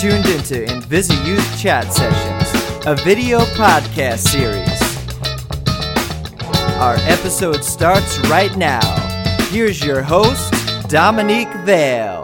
[0.00, 4.82] tuned into Invisi Youth Chat Sessions, a video podcast series.
[6.76, 8.84] Our episode starts right now.
[9.48, 10.52] Here's your host,
[10.90, 12.15] Dominique Vale.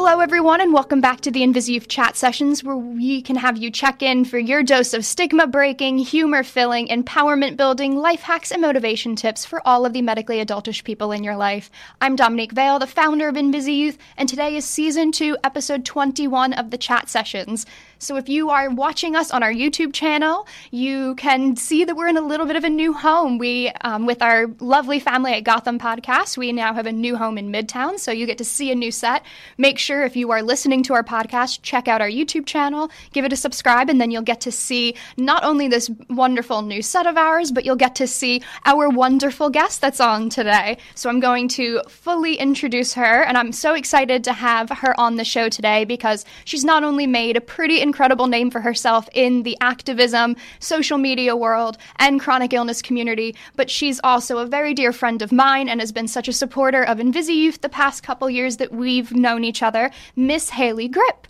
[0.00, 3.68] Hello, everyone, and welcome back to the Invisi Chat Sessions, where we can have you
[3.68, 8.62] check in for your dose of stigma breaking, humor filling, empowerment building, life hacks, and
[8.62, 11.68] motivation tips for all of the medically adultish people in your life.
[12.00, 16.52] I'm Dominique Vale, the founder of Invisi Youth, and today is season two, episode 21
[16.52, 17.66] of the Chat Sessions.
[17.98, 22.06] So if you are watching us on our YouTube channel, you can see that we're
[22.06, 23.38] in a little bit of a new home.
[23.38, 27.36] We, um, with our lovely family at Gotham Podcast, we now have a new home
[27.36, 29.24] in Midtown, so you get to see a new set.
[29.56, 33.24] Make sure if you are listening to our podcast, check out our YouTube channel, give
[33.24, 37.06] it a subscribe, and then you'll get to see not only this wonderful new set
[37.06, 40.76] of ours, but you'll get to see our wonderful guest that's on today.
[40.94, 45.16] So I'm going to fully introduce her, and I'm so excited to have her on
[45.16, 49.42] the show today because she's not only made a pretty incredible name for herself in
[49.42, 54.92] the activism, social media world, and chronic illness community, but she's also a very dear
[54.92, 58.28] friend of mine and has been such a supporter of Invisi Youth the past couple
[58.28, 59.77] years that we've known each other,
[60.16, 61.26] Miss Haley Grip.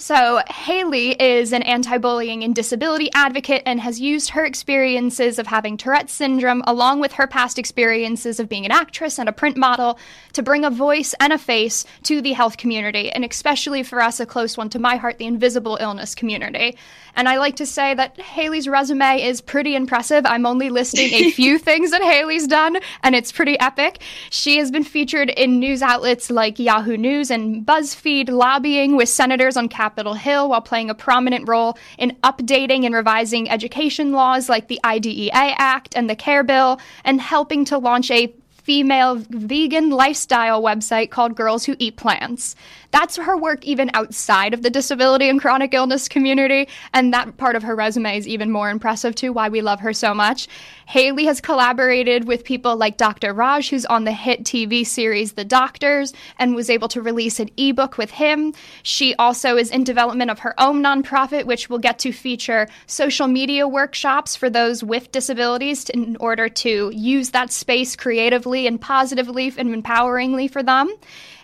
[0.00, 5.48] So, Haley is an anti bullying and disability advocate and has used her experiences of
[5.48, 9.56] having Tourette's syndrome, along with her past experiences of being an actress and a print
[9.56, 9.98] model,
[10.34, 14.20] to bring a voice and a face to the health community, and especially for us,
[14.20, 16.76] a close one to my heart, the invisible illness community.
[17.18, 20.24] And I like to say that Haley's resume is pretty impressive.
[20.24, 24.00] I'm only listing a few things that Haley's done, and it's pretty epic.
[24.30, 29.56] She has been featured in news outlets like Yahoo News and BuzzFeed, lobbying with senators
[29.56, 34.68] on Capitol Hill while playing a prominent role in updating and revising education laws like
[34.68, 38.32] the IDEA Act and the CARE Bill, and helping to launch a
[38.68, 42.54] female vegan lifestyle website called Girls Who Eat Plants.
[42.90, 47.56] That's her work even outside of the disability and chronic illness community, and that part
[47.56, 50.48] of her resume is even more impressive too, why we love her so much.
[50.86, 53.32] Haley has collaborated with people like Dr.
[53.32, 57.50] Raj, who's on the hit TV series The Doctors, and was able to release an
[57.58, 58.54] ebook with him.
[58.82, 63.28] She also is in development of her own nonprofit, which will get to feature social
[63.28, 69.52] media workshops for those with disabilities in order to use that space creatively and positively
[69.56, 70.92] and empoweringly for them.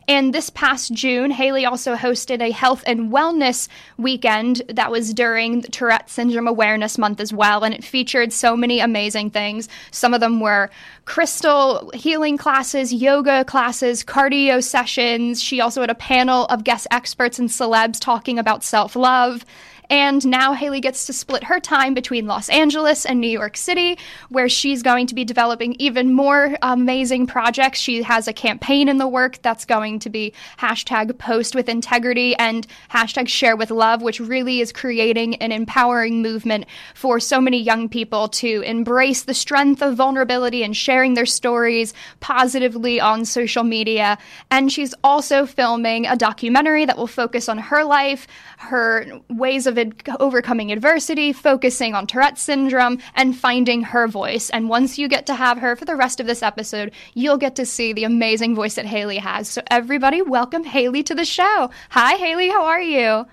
[0.06, 5.62] And this past June, Haley also hosted a health and wellness weekend that was during
[5.62, 7.64] Tourette Syndrome Awareness Month as well.
[7.64, 9.68] And it featured so many amazing things.
[9.92, 10.70] Some of them were
[11.06, 15.42] crystal healing classes, yoga classes, cardio sessions.
[15.42, 19.44] She also had a panel of guest experts and celebs talking about self love.
[19.90, 23.98] And now Haley gets to split her time between Los Angeles and New York City,
[24.28, 27.78] where she's going to be developing even more amazing projects.
[27.78, 32.34] She has a campaign in the work that's going to be hashtag post with integrity
[32.36, 37.60] and hashtag share with love, which really is creating an empowering movement for so many
[37.60, 43.64] young people to embrace the strength of vulnerability and sharing their stories positively on social
[43.64, 44.18] media.
[44.50, 48.26] And she's also filming a documentary that will focus on her life,
[48.64, 54.50] her ways of ad- overcoming adversity, focusing on Tourette's syndrome, and finding her voice.
[54.50, 57.56] And once you get to have her for the rest of this episode, you'll get
[57.56, 59.48] to see the amazing voice that Haley has.
[59.48, 61.70] So, everybody, welcome Haley to the show.
[61.90, 63.26] Hi, Haley, how are you?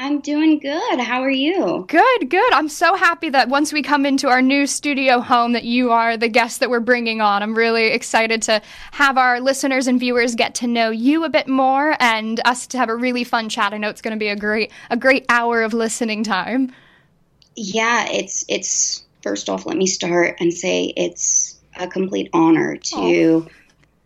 [0.00, 0.98] I'm doing good.
[0.98, 1.84] How are you?
[1.86, 2.52] Good, good.
[2.54, 6.16] I'm so happy that once we come into our new studio home that you are
[6.16, 7.42] the guest that we're bringing on.
[7.42, 8.62] I'm really excited to
[8.92, 12.78] have our listeners and viewers get to know you a bit more and us to
[12.78, 13.74] have a really fun chat.
[13.74, 16.72] I know it's going to be a great a great hour of listening time.
[17.54, 22.96] Yeah, it's it's first off let me start and say it's a complete honor to
[22.96, 23.48] oh.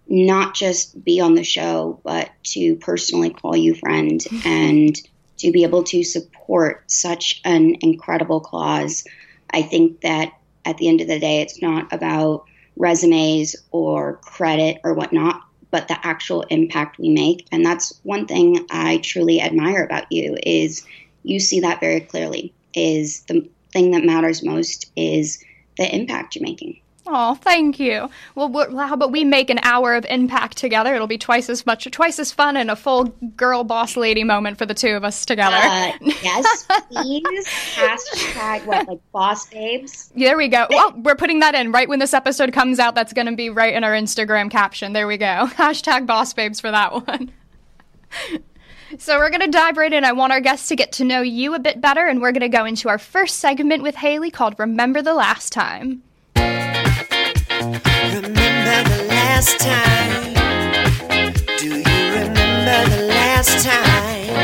[0.09, 5.01] not just be on the show but to personally call you friend and
[5.45, 9.05] to be able to support such an incredible cause.
[9.51, 10.33] I think that
[10.65, 12.47] at the end of the day, it's not about
[12.77, 17.47] resumes or credit or whatnot, but the actual impact we make.
[17.53, 20.87] And that's one thing I truly admire about you is
[21.25, 22.55] you see that very clearly.
[22.73, 25.45] Is the thing that matters most is
[25.77, 26.81] the impact you're making.
[27.07, 28.09] Oh, thank you.
[28.35, 30.95] Well, how about we make an hour of impact together?
[30.95, 33.05] It'll be twice as much, twice as fun, and a full
[33.37, 35.57] girl boss lady moment for the two of us together.
[35.57, 37.47] Uh, yes, please.
[37.75, 40.13] Hashtag what, like boss babes?
[40.17, 40.67] There we go.
[40.71, 42.95] Well, we're putting that in right when this episode comes out.
[42.95, 44.95] That's going to be right in our Instagram caption.
[44.95, 45.25] There we go.
[45.57, 47.33] Hashtag boss babes for that one.
[48.97, 50.05] So we're going to dive right in.
[50.05, 52.43] I want our guests to get to know you a bit better, and we're going
[52.43, 56.05] to go into our first segment with Haley called Remember the Last Time.
[57.65, 60.35] Remember the last time?
[61.57, 64.35] Do you remember the last time?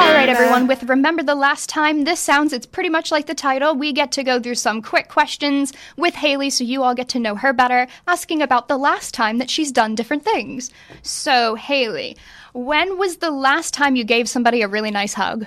[0.00, 2.02] Alright everyone, with Remember the Last Time.
[2.02, 3.76] This sounds, it's pretty much like the title.
[3.76, 7.20] We get to go through some quick questions with Haley so you all get to
[7.20, 10.72] know her better, asking about the last time that she's done different things.
[11.02, 12.16] So, Haley,
[12.54, 15.46] when was the last time you gave somebody a really nice hug?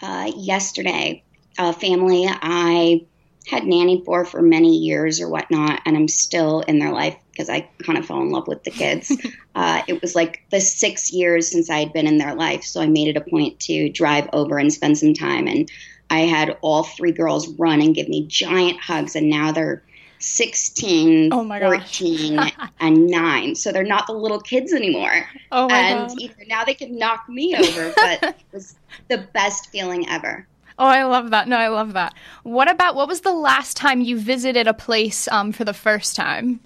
[0.00, 1.22] Uh, yesterday,
[1.58, 3.04] a family I
[3.46, 7.50] had nanny for for many years or whatnot, and I'm still in their life because
[7.50, 9.12] I kind of fell in love with the kids.
[9.54, 12.80] uh, it was like the six years since I had been in their life, so
[12.80, 15.46] I made it a point to drive over and spend some time.
[15.46, 15.70] And
[16.10, 19.82] I had all three girls run and give me giant hugs, and now they're
[20.20, 22.38] 16, Oh my 14,
[22.80, 23.54] and 9.
[23.54, 25.28] So they're not the little kids anymore.
[25.52, 26.20] Oh my and God.
[26.20, 28.76] either now they can knock me over, but it was
[29.08, 30.46] the best feeling ever.
[30.78, 31.46] Oh, I love that.
[31.46, 32.14] No, I love that.
[32.42, 36.16] What about what was the last time you visited a place um, for the first
[36.16, 36.60] time?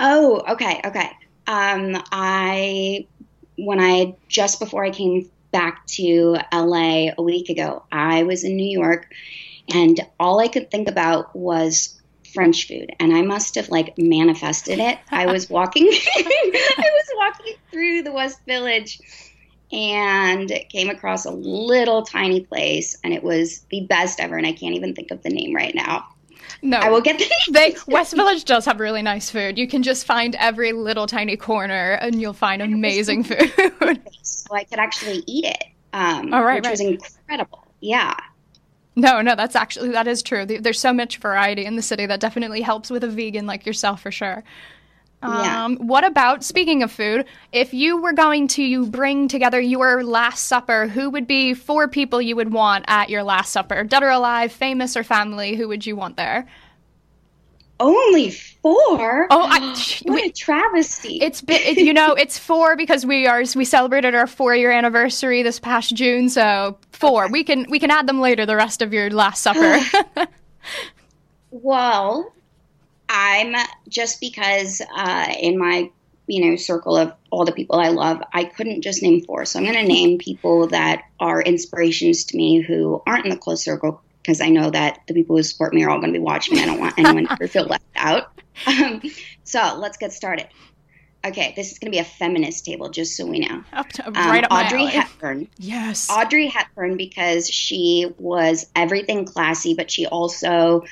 [0.00, 1.10] Oh, okay, okay.
[1.46, 3.06] Um, I
[3.56, 8.56] when I just before I came back to LA a week ago, I was in
[8.56, 9.12] New York,
[9.72, 12.00] and all I could think about was
[12.34, 14.98] French food, and I must have like manifested it.
[15.10, 18.98] I was walking, I was walking through the West Village,
[19.72, 24.52] and came across a little tiny place, and it was the best ever, and I
[24.52, 26.06] can't even think of the name right now.
[26.60, 27.52] No, I will get the name.
[27.52, 29.58] They West Village does have really nice food.
[29.58, 33.52] You can just find every little tiny corner, and you'll find amazing food.
[34.22, 35.64] so I could actually eat it.
[35.92, 37.66] Um, Oh, right, which was incredible.
[37.80, 38.14] Yeah.
[38.94, 40.44] no, no, that's actually that is true.
[40.46, 44.02] There's so much variety in the city that definitely helps with a vegan like yourself
[44.02, 44.44] for sure.
[45.22, 45.64] Yeah.
[45.64, 47.26] Um, what about speaking of food?
[47.52, 52.20] If you were going to bring together your last supper, who would be four people
[52.20, 53.84] you would want at your last supper?
[53.84, 55.54] Dead or alive, famous or family?
[55.54, 56.48] Who would you want there?
[57.78, 59.26] Only four.
[59.30, 61.18] Oh, I, what a travesty!
[61.20, 64.70] It's been, it, you know, it's four because we are we celebrated our four year
[64.70, 67.28] anniversary this past June, so four.
[67.28, 68.46] We can we can add them later.
[68.46, 69.80] The rest of your last supper.
[71.50, 72.32] well,
[73.12, 73.54] I'm
[73.88, 75.90] just because uh, in my
[76.26, 79.44] you know circle of all the people I love, I couldn't just name four.
[79.44, 83.36] So I'm going to name people that are inspirations to me who aren't in the
[83.36, 86.18] close circle because I know that the people who support me are all going to
[86.18, 86.58] be watching.
[86.58, 88.32] I don't want anyone to feel left out.
[88.66, 89.00] Um,
[89.44, 90.46] so let's get started.
[91.24, 93.62] Okay, this is going to be a feminist table, just so we know.
[93.72, 94.86] Up to, Um, right up Audrey.
[94.86, 95.48] Hepburn.
[95.56, 96.08] Yes.
[96.10, 100.82] Audrey Hepburn because she was everything classy, but she also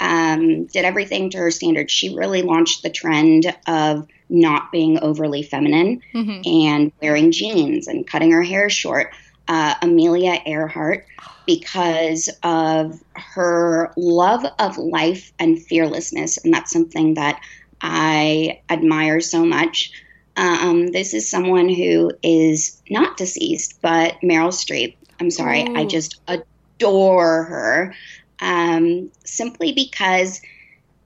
[0.00, 1.92] um, did everything to her standards.
[1.92, 6.46] She really launched the trend of not being overly feminine Mhm.
[6.46, 9.12] and wearing jeans and cutting her hair short.
[9.46, 11.04] Uh, Amelia Earhart,
[11.46, 17.38] because of her love of life and fearlessness, and that's something that
[17.86, 19.92] I admire so much.
[20.36, 24.96] Um, this is someone who is not deceased, but Meryl Streep.
[25.20, 27.94] I'm sorry, I just adore her
[28.40, 30.40] um, simply because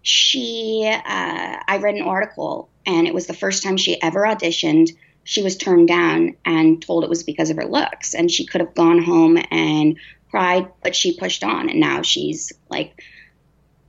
[0.03, 0.89] she.
[0.89, 4.91] Uh, I read an article, and it was the first time she ever auditioned.
[5.25, 8.61] She was turned down and told it was because of her looks, and she could
[8.61, 9.99] have gone home and
[10.31, 13.03] cried, but she pushed on, and now she's like.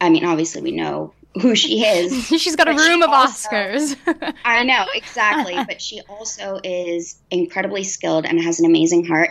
[0.01, 3.49] I mean, obviously, we know who she is, She's got a But room of also-
[3.49, 3.95] Oscars.
[4.45, 5.55] I know, exactly.
[5.67, 9.29] but she also is incredibly skilled and has an amazing heart.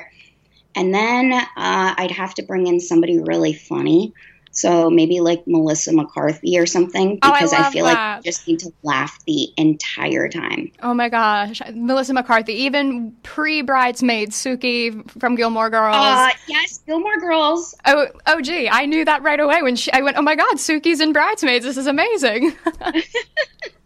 [0.75, 4.13] And then uh, I'd have to bring in somebody really funny.
[4.61, 8.17] So maybe like Melissa McCarthy or something, Oh, I because I, feel like that.
[8.19, 10.73] you just need to laugh the entire time.
[10.83, 15.97] oh my gosh, Melissa McCarthy, even pre bridesmaid Sookie from Gilmore Girls.
[15.97, 17.75] Uh, yes, Gilmore Girls.
[17.87, 19.93] Oh, oh, gee, I knew that right away when she.
[19.93, 21.65] I went, oh my God, Sookie's in Bridesmaids.
[21.65, 22.55] This is amazing.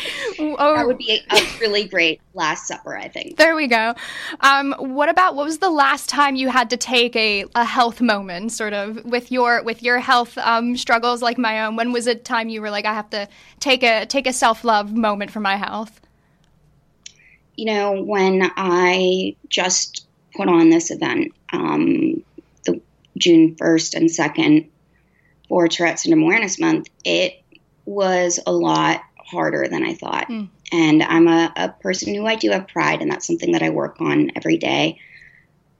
[0.38, 3.36] oh, That would be a, a really great Last Supper, I think.
[3.36, 3.94] there we go.
[4.40, 8.00] Um, what about what was the last time you had to take a, a health
[8.00, 11.76] moment, sort of with your with your health um, struggles like my own?
[11.76, 13.28] When was it time you were like, I have to
[13.60, 16.00] take a take a self love moment for my health?
[17.56, 22.22] you know, when I just put on this event, um,
[22.64, 22.80] the
[23.18, 24.68] June 1st and 2nd
[25.48, 27.42] for Tourette's Syndrome Awareness Month, it
[27.84, 30.26] was a lot harder than I thought.
[30.26, 30.44] Hmm.
[30.70, 33.70] And I'm a, a person who I do have pride, and that's something that I
[33.70, 35.00] work on every day.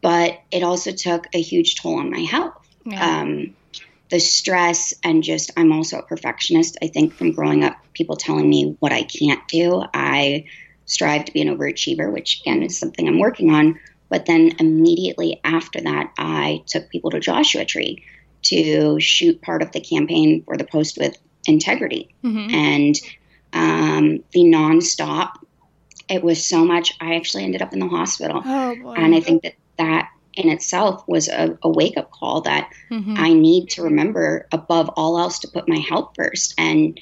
[0.00, 2.54] But it also took a huge toll on my health.
[2.84, 3.20] Yeah.
[3.20, 3.54] Um,
[4.10, 6.76] the stress, and just, I'm also a perfectionist.
[6.82, 10.46] I think from growing up, people telling me what I can't do, I
[10.84, 13.78] strive to be an overachiever, which again is something I'm working on.
[14.10, 18.04] But then immediately after that, I took people to Joshua Tree
[18.42, 21.16] to shoot part of the campaign for the Post with
[21.46, 22.14] Integrity.
[22.22, 22.52] Mhm.
[22.52, 22.94] And
[23.52, 25.32] um, the nonstop
[26.08, 26.94] it was so much.
[27.00, 28.42] I actually ended up in the hospital.
[28.44, 28.92] Oh, boy.
[28.94, 33.14] And I think that that in itself was a, a wake up call that mm-hmm.
[33.16, 36.54] I need to remember above all else to put my health first.
[36.58, 37.00] And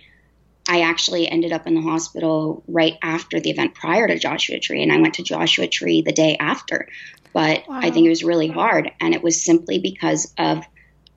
[0.68, 4.82] I actually ended up in the hospital right after the event prior to Joshua Tree,
[4.82, 6.86] and I went to Joshua Tree the day after.
[7.32, 7.80] But wow.
[7.82, 10.64] I think it was really hard, and it was simply because of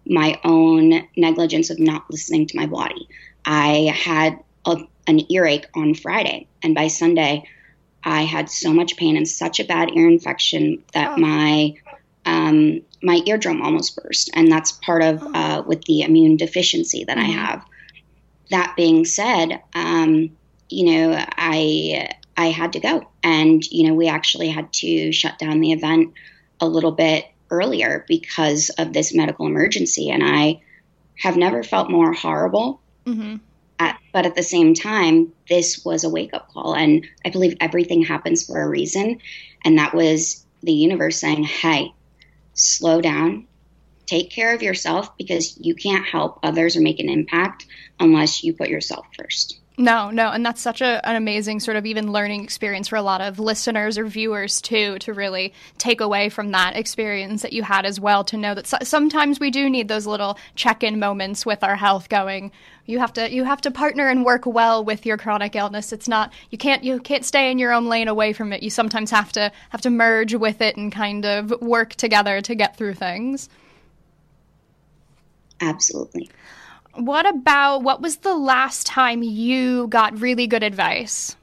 [0.06, 3.08] my own negligence of not listening to my body.
[3.46, 7.44] I had a, an earache on Friday, and by Sunday,
[8.04, 11.18] I had so much pain and such a bad ear infection that oh.
[11.18, 11.76] my
[12.26, 15.34] um, my eardrum almost burst, and that's part of oh.
[15.34, 17.30] uh, with the immune deficiency that mm-hmm.
[17.30, 17.66] I have.
[18.50, 20.36] That being said, um,
[20.70, 25.38] you know, I I had to go, and you know, we actually had to shut
[25.38, 26.14] down the event
[26.60, 30.62] a little bit earlier because of this medical emergency, and I
[31.20, 32.82] have never felt more horrible.
[33.06, 33.38] Mm-hmm.
[33.80, 37.58] At, but at the same time, this was a wake up call, and I believe
[37.60, 39.20] everything happens for a reason,
[39.66, 41.92] and that was the universe saying, "Hey,
[42.54, 43.48] slow down,
[44.06, 47.66] take care of yourself because you can't help others or make an impact
[48.00, 49.60] unless you put yourself first.
[49.78, 53.02] No, no, and that's such a, an amazing sort of even learning experience for a
[53.02, 57.64] lot of listeners or viewers too to really take away from that experience that you
[57.64, 61.44] had as well to know that so- sometimes we do need those little check-in moments
[61.44, 62.52] with our health going.
[62.86, 65.92] You have to you have to partner and work well with your chronic illness.
[65.92, 68.62] It's not you can't you can't stay in your own lane away from it.
[68.62, 72.54] You sometimes have to have to merge with it and kind of work together to
[72.54, 73.50] get through things.
[75.60, 76.30] Absolutely
[76.96, 81.36] what about what was the last time you got really good advice?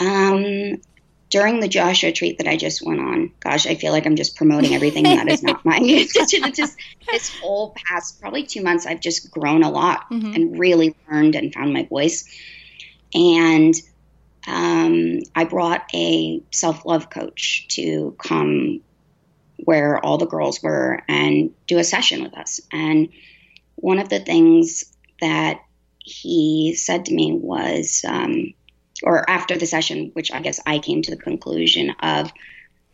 [0.00, 0.80] Um,
[1.30, 4.36] during the Joshua Tree that I just went on, gosh, I feel like I'm just
[4.36, 5.78] promoting everything that is not my.
[5.82, 6.12] It's
[6.56, 6.76] just
[7.10, 10.34] this whole past probably two months, I've just grown a lot mm-hmm.
[10.34, 12.28] and really learned and found my voice.
[13.14, 13.74] And
[14.46, 18.80] um, I brought a self love coach to come
[19.64, 22.60] where all the girls were and do a session with us.
[22.72, 23.08] And
[23.76, 24.84] one of the things
[25.20, 25.60] that
[25.98, 28.54] he said to me was, um,
[29.02, 32.32] or after the session, which I guess I came to the conclusion of,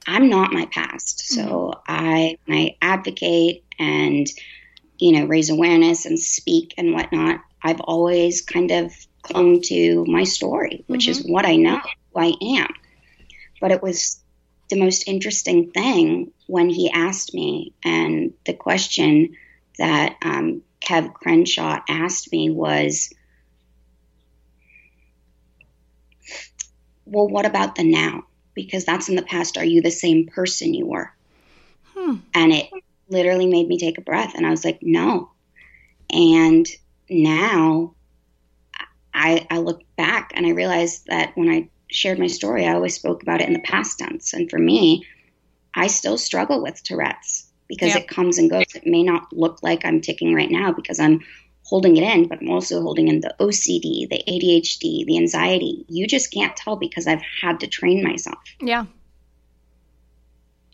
[0.07, 1.21] I'm not my past.
[1.21, 1.81] So mm-hmm.
[1.87, 4.27] I, I advocate and,
[4.99, 7.41] you know, raise awareness and speak and whatnot.
[7.63, 11.11] I've always kind of clung to my story, which mm-hmm.
[11.11, 11.81] is what I know,
[12.15, 12.69] who I am.
[13.61, 14.23] But it was
[14.69, 19.37] the most interesting thing when he asked me, and the question
[19.79, 23.13] that um, Kev Crenshaw asked me was,
[27.05, 28.25] Well, what about the now?
[28.55, 29.57] Because that's in the past.
[29.57, 31.11] Are you the same person you were?
[31.95, 32.17] Hmm.
[32.35, 32.69] And it
[33.09, 34.35] literally made me take a breath.
[34.35, 35.31] And I was like, No.
[36.11, 36.67] And
[37.09, 37.95] now
[39.15, 42.95] I, I look back and I realize that when I shared my story, I always
[42.95, 44.33] spoke about it in the past tense.
[44.33, 45.07] And for me,
[45.75, 48.75] I still struggle with Tourette's because it comes and goes.
[48.75, 51.21] It may not look like I'm ticking right now because I'm
[51.63, 55.85] holding it in, but I'm also holding in the OCD, the ADHD, the anxiety.
[55.89, 58.39] You just can't tell because I've had to train myself.
[58.61, 58.87] Yeah.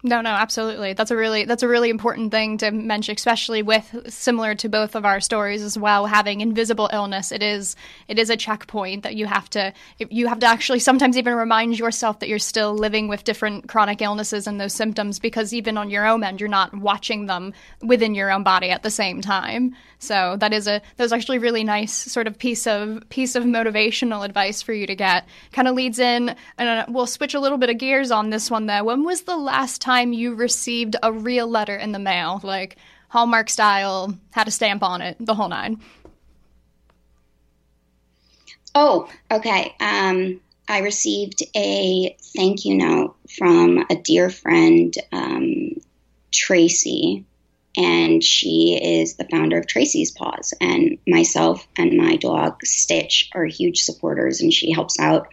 [0.07, 0.93] No, no, absolutely.
[0.93, 4.97] That's a really that's a really important thing to mention, especially with similar to both
[4.97, 6.05] of our stories as well.
[6.05, 7.75] Having invisible illness, it is
[8.07, 11.79] it is a checkpoint that you have to you have to actually sometimes even remind
[11.79, 15.89] yourself that you're still living with different chronic illnesses and those symptoms because even on
[15.89, 19.75] your own end, you're not watching them within your own body at the same time.
[20.01, 23.45] So that is a that was actually really nice sort of piece of piece of
[23.45, 25.27] motivational advice for you to get.
[25.53, 28.51] Kind of leads in, and uh, we'll switch a little bit of gears on this
[28.51, 28.85] one though.
[28.85, 32.77] When was the last time you received a real letter in the mail, like
[33.09, 35.81] Hallmark style, had a stamp on it, the whole nine?
[38.75, 39.75] Oh, okay.
[39.81, 45.77] Um, I received a thank you note from a dear friend, um,
[46.33, 47.25] Tracy,
[47.77, 50.55] and she is the founder of Tracy's Paws.
[50.61, 55.29] And myself and my dog Stitch are huge supporters, and she helps out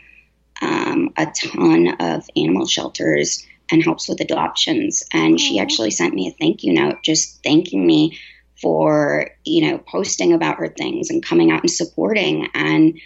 [0.61, 5.03] um, a ton of animal shelters and helps with adoptions.
[5.13, 8.19] And she actually sent me a thank you note, just thanking me
[8.61, 12.47] for you know posting about her things and coming out and supporting.
[12.53, 12.99] And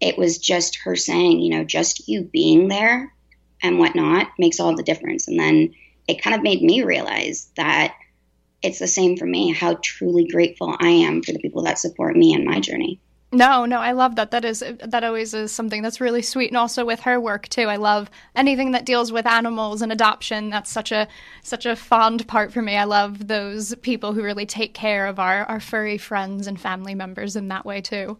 [0.00, 3.12] it was just her saying, you know, just you being there
[3.62, 5.28] and whatnot makes all the difference.
[5.28, 5.74] And then
[6.06, 7.94] it kind of made me realize that
[8.62, 12.16] it's the same for me how truly grateful I am for the people that support
[12.16, 13.00] me in my journey.
[13.32, 14.30] No, no, I love that.
[14.30, 17.64] That is that always is something that's really sweet, and also with her work too.
[17.64, 20.48] I love anything that deals with animals and adoption.
[20.50, 21.08] That's such a
[21.42, 22.76] such a fond part for me.
[22.76, 26.94] I love those people who really take care of our our furry friends and family
[26.94, 28.16] members in that way too.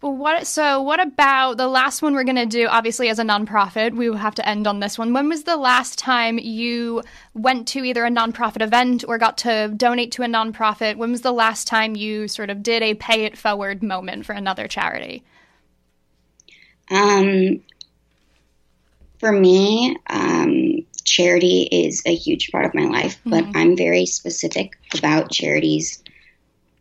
[0.00, 3.94] What so what about the last one we're going to do obviously as a nonprofit
[3.94, 5.12] we will have to end on this one.
[5.12, 7.02] When was the last time you
[7.34, 10.96] went to either a nonprofit event or got to donate to a nonprofit?
[10.96, 14.32] When was the last time you sort of did a pay it forward moment for
[14.32, 15.22] another charity?
[16.90, 17.60] Um
[19.20, 23.56] for me, um, charity is a huge part of my life, but mm-hmm.
[23.56, 26.02] I'm very specific about charities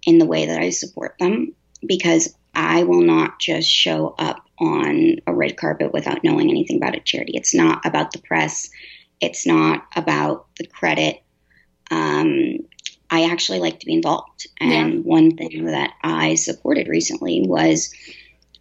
[0.05, 1.53] in the way that I support them
[1.85, 6.96] because I will not just show up on a red carpet without knowing anything about
[6.96, 7.34] a charity.
[7.36, 8.70] It's not about the press,
[9.22, 11.22] it's not about the credit.
[11.91, 12.60] Um,
[13.10, 14.48] I actually like to be involved.
[14.60, 15.00] And yeah.
[15.00, 17.94] one thing that I supported recently was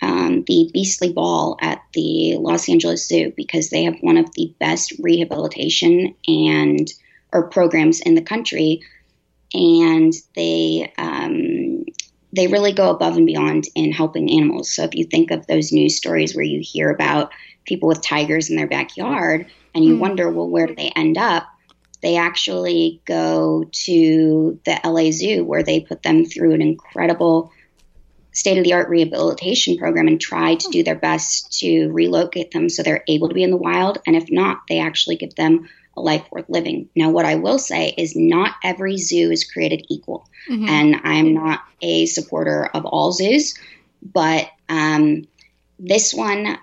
[0.00, 4.54] um, the Beastly Ball at the Los Angeles Zoo because they have one of the
[4.58, 6.92] best rehabilitation and
[7.32, 8.80] or programs in the country,
[9.52, 11.67] and they um,
[12.32, 14.70] they really go above and beyond in helping animals.
[14.74, 17.32] So if you think of those news stories where you hear about
[17.64, 20.00] people with tigers in their backyard and you mm.
[20.00, 21.46] wonder, well, where do they end up?
[22.02, 27.50] They actually go to the LA Zoo where they put them through an incredible
[28.32, 32.68] state of the art rehabilitation program and try to do their best to relocate them
[32.68, 33.98] so they're able to be in the wild.
[34.06, 36.88] And if not, they actually give them a life worth living.
[36.96, 40.28] Now, what I will say is not every zoo is created equal.
[40.48, 40.68] Mm-hmm.
[40.68, 43.58] And I'm not a supporter of all zoos,
[44.02, 45.26] but um,
[45.78, 46.58] this one,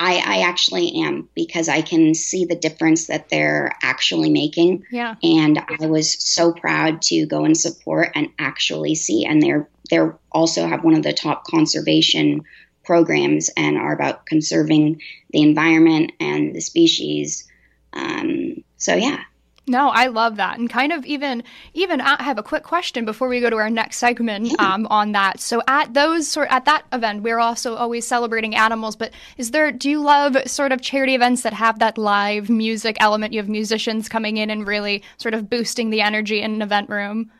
[0.00, 4.84] I, I, actually am because I can see the difference that they're actually making.
[4.92, 5.16] Yeah.
[5.22, 9.24] And I was so proud to go and support and actually see.
[9.24, 12.44] And they're they're also have one of the top conservation
[12.84, 15.00] programs and are about conserving
[15.30, 17.47] the environment and the species
[17.92, 19.22] um, so yeah.
[19.68, 23.28] No, I love that, and kind of even even I have a quick question before
[23.28, 25.40] we go to our next segment um, on that.
[25.40, 28.96] So at those sort at that event, we're also always celebrating animals.
[28.96, 29.70] But is there?
[29.70, 33.34] Do you love sort of charity events that have that live music element?
[33.34, 36.88] You have musicians coming in and really sort of boosting the energy in an event
[36.88, 37.30] room.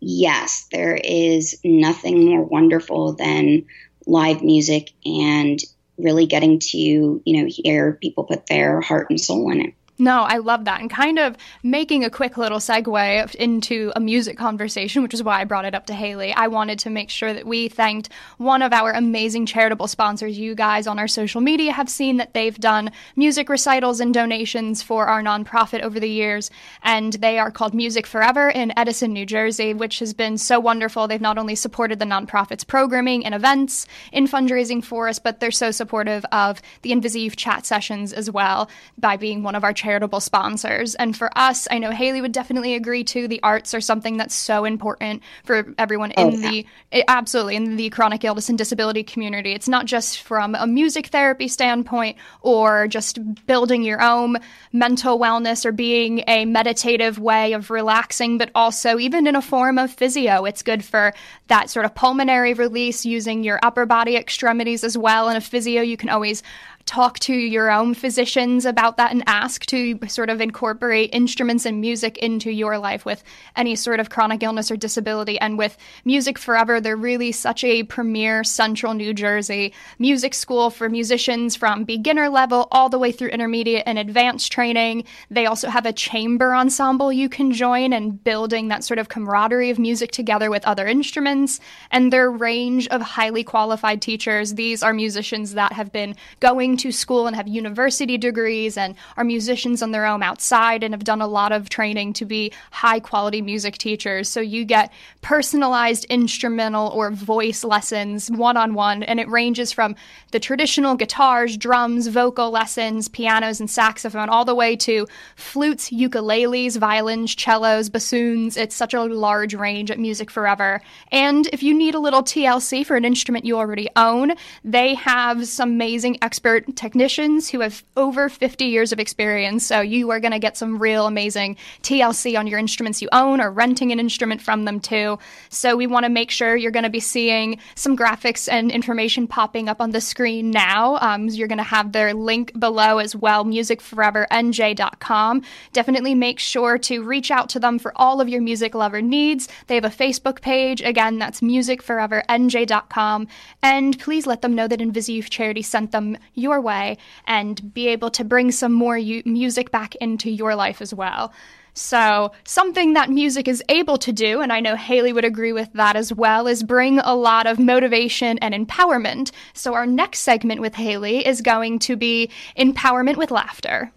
[0.00, 3.64] Yes, there is nothing more wonderful than
[4.06, 5.60] live music and
[5.98, 10.22] really getting to you know hear people put their heart and soul in it no,
[10.22, 10.80] I love that.
[10.80, 15.40] And kind of making a quick little segue into a music conversation, which is why
[15.40, 16.32] I brought it up to Haley.
[16.32, 20.38] I wanted to make sure that we thanked one of our amazing charitable sponsors.
[20.38, 24.82] You guys on our social media have seen that they've done music recitals and donations
[24.82, 26.48] for our nonprofit over the years.
[26.84, 31.08] And they are called Music Forever in Edison, New Jersey, which has been so wonderful.
[31.08, 35.50] They've not only supported the nonprofit's programming and events in fundraising for us, but they're
[35.50, 39.87] so supportive of the Invisi chat sessions as well by being one of our charitable
[40.20, 40.94] sponsors.
[40.94, 43.28] And for us, I know Haley would definitely agree too.
[43.28, 46.50] The arts are something that's so important for everyone in oh, yeah.
[46.50, 49.52] the eh, absolutely in the chronic illness and disability community.
[49.52, 54.36] It's not just from a music therapy standpoint or just building your own
[54.72, 59.78] mental wellness or being a meditative way of relaxing, but also even in a form
[59.78, 60.44] of physio.
[60.44, 61.14] It's good for
[61.48, 65.28] that sort of pulmonary release using your upper body extremities as well.
[65.28, 66.42] In a physio, you can always
[66.88, 71.82] talk to your own physicians about that and ask to sort of incorporate instruments and
[71.82, 73.22] music into your life with
[73.56, 75.38] any sort of chronic illness or disability.
[75.38, 80.88] And with Music Forever, they're really such a premier central New Jersey music school for
[80.88, 85.04] musicians from beginner level all the way through intermediate and advanced training.
[85.30, 89.68] They also have a chamber ensemble you can join and building that sort of camaraderie
[89.68, 91.60] of music together with other instruments.
[91.90, 96.92] And their range of highly qualified teachers, these are musicians that have been going to
[96.92, 101.20] school and have university degrees and are musicians on their own outside and have done
[101.20, 104.28] a lot of training to be high quality music teachers.
[104.28, 109.96] So you get personalized instrumental or voice lessons one on one, and it ranges from
[110.30, 116.76] the traditional guitars, drums, vocal lessons, pianos, and saxophone, all the way to flutes, ukuleles,
[116.76, 118.56] violins, cellos, bassoons.
[118.56, 120.80] It's such a large range at Music Forever.
[121.10, 124.32] And if you need a little TLC for an instrument you already own,
[124.64, 129.66] they have some amazing expert technicians who have over 50 years of experience.
[129.66, 133.40] So you are going to get some real amazing TLC on your instruments you own
[133.40, 135.18] or renting an instrument from them too.
[135.48, 139.26] So we want to make sure you're going to be seeing some graphics and information
[139.26, 140.96] popping up on the screen now.
[140.96, 145.42] Um, you're going to have their link below as well, musicforevernj.com.
[145.72, 149.48] Definitely make sure to reach out to them for all of your music lover needs.
[149.66, 150.80] They have a Facebook page.
[150.82, 153.28] Again, that's musicforevernj.com.
[153.62, 157.72] And please let them know that Invisi Youth Charity sent them your your way and
[157.72, 161.32] be able to bring some more u- music back into your life as well.
[161.74, 165.72] So, something that music is able to do, and I know Haley would agree with
[165.74, 169.30] that as well, is bring a lot of motivation and empowerment.
[169.52, 173.92] So, our next segment with Haley is going to be empowerment with laughter.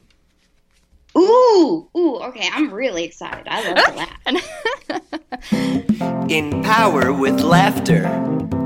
[1.18, 3.48] Ooh, ooh, okay, I'm really excited.
[3.50, 4.36] I love to
[5.90, 6.30] laugh.
[6.30, 8.61] Empower with laughter.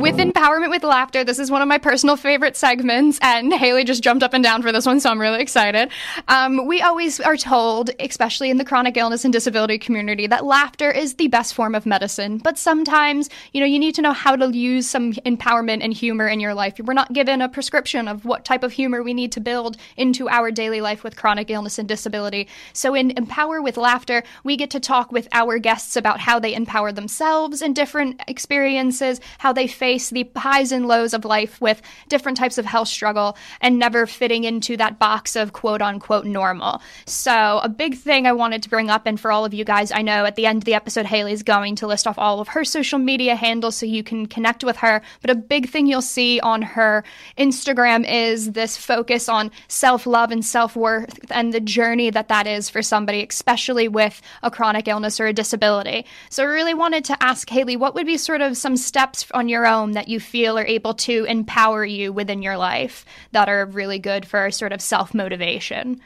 [0.00, 4.02] With Empowerment with Laughter, this is one of my personal favorite segments, and Haley just
[4.02, 5.90] jumped up and down for this one, so I'm really excited.
[6.26, 10.90] Um, we always are told, especially in the chronic illness and disability community, that laughter
[10.90, 12.38] is the best form of medicine.
[12.38, 16.28] But sometimes, you know, you need to know how to use some empowerment and humor
[16.28, 16.78] in your life.
[16.78, 20.30] We're not given a prescription of what type of humor we need to build into
[20.30, 22.48] our daily life with chronic illness and disability.
[22.72, 26.54] So in Empower with Laughter, we get to talk with our guests about how they
[26.54, 31.82] empower themselves in different experiences, how they face the highs and lows of life with
[32.08, 36.80] different types of health struggle and never fitting into that box of quote unquote normal.
[37.06, 39.90] So, a big thing I wanted to bring up, and for all of you guys,
[39.92, 42.48] I know at the end of the episode, Haley's going to list off all of
[42.48, 45.02] her social media handles so you can connect with her.
[45.20, 47.04] But a big thing you'll see on her
[47.38, 52.46] Instagram is this focus on self love and self worth and the journey that that
[52.46, 56.06] is for somebody, especially with a chronic illness or a disability.
[56.28, 59.48] So, I really wanted to ask Haley, what would be sort of some steps on
[59.48, 59.79] your own?
[59.88, 64.26] That you feel are able to empower you within your life that are really good
[64.26, 66.00] for sort of self motivation?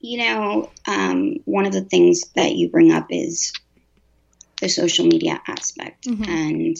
[0.00, 3.52] You know, um, one of the things that you bring up is
[4.60, 6.06] the social media aspect.
[6.06, 6.30] Mm-hmm.
[6.30, 6.76] And,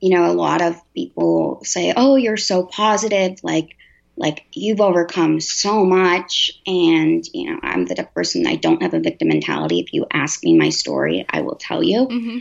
[0.00, 3.38] you know, a lot of people say, oh, you're so positive.
[3.42, 3.76] Like,
[4.16, 8.82] like you've overcome so much and you know i'm the type of person i don't
[8.82, 12.38] have a victim mentality if you ask me my story i will tell you mm-hmm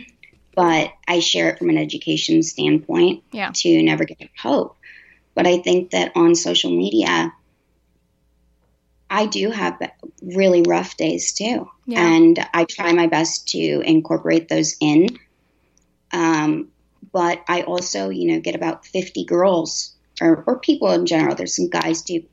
[0.60, 3.52] but I share it from an education standpoint yeah.
[3.54, 4.76] to never give up hope.
[5.34, 7.32] But I think that on social media,
[9.10, 9.80] I do have
[10.22, 11.72] really rough days too.
[11.86, 12.06] Yeah.
[12.06, 15.18] And I try my best to incorporate those in.
[16.12, 16.68] Um,
[17.14, 21.36] but I also, you know, get about 50 girls or, or people in general.
[21.36, 22.26] There's some guys too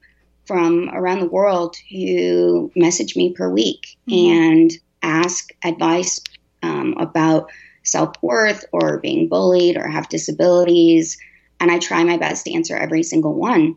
[0.46, 4.32] from around the world who message me per week mm-hmm.
[4.32, 6.20] and ask advice
[6.64, 7.52] um, about
[7.86, 11.18] self worth or being bullied or have disabilities.
[11.58, 13.76] And I try my best to answer every single one.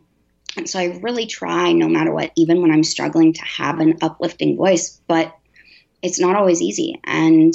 [0.56, 3.98] And so I really try, no matter what, even when I'm struggling, to have an
[4.02, 5.00] uplifting voice.
[5.06, 5.34] But
[6.02, 7.00] it's not always easy.
[7.04, 7.54] And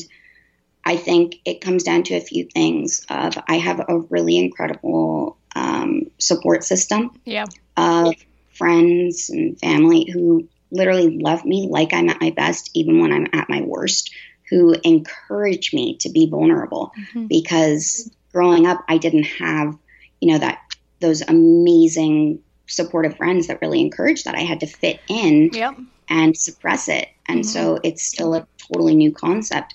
[0.84, 3.06] I think it comes down to a few things.
[3.10, 7.46] Of I have a really incredible um, support system yeah.
[7.76, 8.16] of
[8.54, 13.28] friends and family who literally love me like I'm at my best, even when I'm
[13.34, 14.12] at my worst
[14.50, 17.28] who encouraged me to be vulnerable mm-hmm.
[17.28, 19.78] because growing up I didn't have,
[20.22, 20.60] you know, that
[21.00, 25.78] those amazing supportive friends that really encouraged that I had to fit in yep.
[26.10, 27.08] and suppress it.
[27.28, 27.50] And mm-hmm.
[27.50, 29.74] so it's still a totally new concept.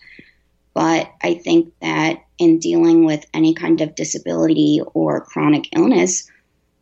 [0.75, 6.31] But I think that in dealing with any kind of disability or chronic illness,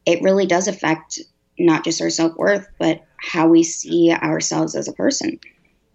[0.04, 1.18] it really does affect
[1.58, 5.40] not just our self worth, but how we see ourselves as a person.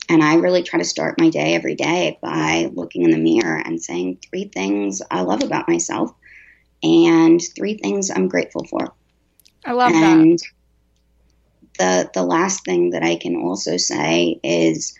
[0.09, 3.61] And I really try to start my day every day by looking in the mirror
[3.63, 6.11] and saying three things I love about myself
[6.81, 8.93] and three things I'm grateful for.
[9.65, 10.43] I love and that.
[11.79, 14.93] The the last thing that I can also say is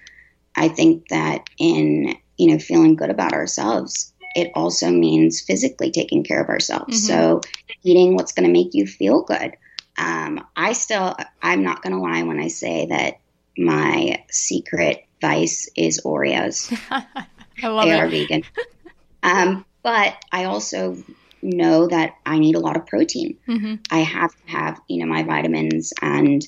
[0.56, 6.24] I think that in, you know, feeling good about ourselves, it also means physically taking
[6.24, 6.98] care of ourselves.
[6.98, 7.08] Mm-hmm.
[7.08, 7.42] So
[7.84, 9.56] eating what's going to make you feel good.
[9.98, 13.20] Um, I still, I'm not going to lie when I say that
[13.58, 16.76] my secret vice is Oreos.
[16.92, 18.00] I love they it.
[18.00, 18.44] are vegan.
[19.22, 20.98] Um, but I also
[21.42, 23.38] know that I need a lot of protein.
[23.48, 23.76] Mm-hmm.
[23.92, 26.46] I have to have, you know, my vitamins and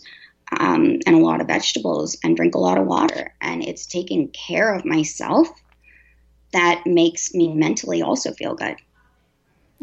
[0.58, 3.34] um, and a lot of vegetables and drink a lot of water.
[3.42, 5.48] And it's taking care of myself
[6.56, 8.78] that makes me mentally also feel good.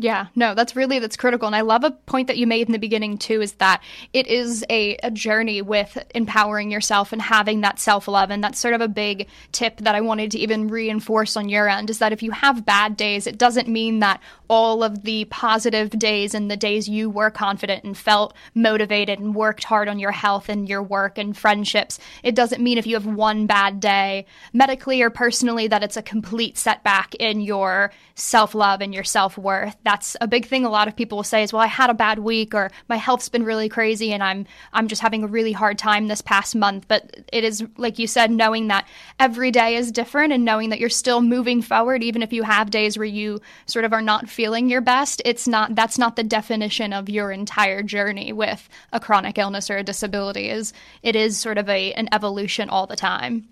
[0.03, 1.47] Yeah, no, that's really that's critical.
[1.47, 3.81] And I love a point that you made in the beginning too is that
[4.13, 8.31] it is a, a journey with empowering yourself and having that self-love.
[8.31, 11.69] And that's sort of a big tip that I wanted to even reinforce on your
[11.69, 15.25] end is that if you have bad days, it doesn't mean that all of the
[15.27, 20.01] positive days and the days you were confident and felt motivated and worked hard on
[20.01, 23.79] your health and your work and friendships, it doesn't mean if you have one bad
[23.79, 29.77] day, medically or personally, that it's a complete setback in your self-love and your self-worth.
[29.85, 31.91] That that's a big thing a lot of people will say is, well, I had
[31.91, 35.27] a bad week or my health's been really crazy and I'm I'm just having a
[35.27, 36.89] really hard time this past month.
[36.89, 38.89] But it is like you said, knowing that
[39.21, 42.71] every day is different and knowing that you're still moving forward, even if you have
[42.71, 46.25] days where you sort of are not feeling your best, it's not that's not the
[46.25, 50.49] definition of your entire journey with a chronic illness or a disability.
[50.49, 53.47] Is it is sort of a an evolution all the time.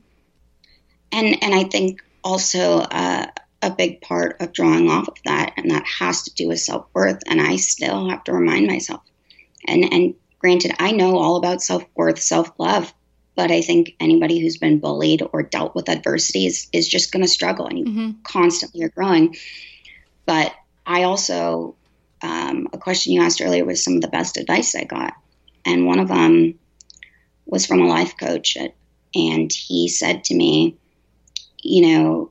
[1.13, 3.27] And and I think also uh,
[3.63, 6.87] a big part of drawing off of that, and that has to do with self
[6.95, 7.23] worth.
[7.27, 9.03] And I still have to remind myself.
[9.67, 12.93] And and granted, I know all about self worth, self love,
[13.37, 17.23] but I think anybody who's been bullied or dealt with adversity is, is just going
[17.23, 18.11] to struggle, and you mm-hmm.
[18.23, 19.37] constantly are growing.
[20.27, 20.53] But
[20.87, 21.77] I also,
[22.23, 25.15] um, a question you asked earlier was some of the best advice I got,
[25.65, 26.59] and one of them
[27.47, 28.57] was from a life coach,
[29.15, 30.77] and he said to me,
[31.63, 32.31] you know,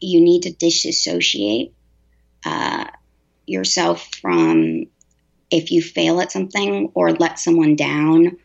[0.00, 1.74] you need to disassociate
[2.44, 2.86] uh,
[3.46, 4.84] yourself from
[5.50, 8.36] if you fail at something or let someone down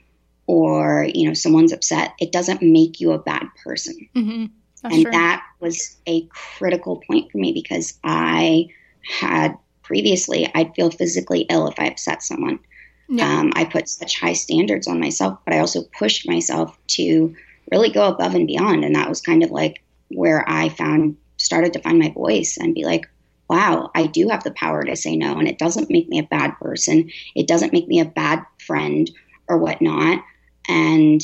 [0.47, 4.45] or you know someone's upset it doesn't make you a bad person mm-hmm.
[4.83, 5.11] and true.
[5.11, 8.67] that was a critical point for me because i
[9.01, 12.59] had previously i'd feel physically ill if i upset someone
[13.07, 13.39] yeah.
[13.39, 17.35] um, i put such high standards on myself but i also pushed myself to
[17.71, 21.73] really go above and beyond and that was kind of like where I found started
[21.73, 23.05] to find my voice and be like,
[23.49, 26.23] wow, I do have the power to say no, and it doesn't make me a
[26.23, 27.11] bad person.
[27.35, 29.09] It doesn't make me a bad friend
[29.47, 30.23] or whatnot.
[30.67, 31.21] And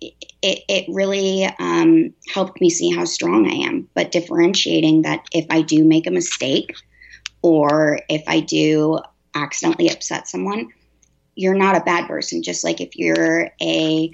[0.00, 5.46] it, it really um, helped me see how strong I am, but differentiating that if
[5.50, 6.74] I do make a mistake
[7.42, 8.98] or if I do
[9.34, 10.72] accidentally upset someone,
[11.36, 12.42] you're not a bad person.
[12.42, 14.12] Just like if you're a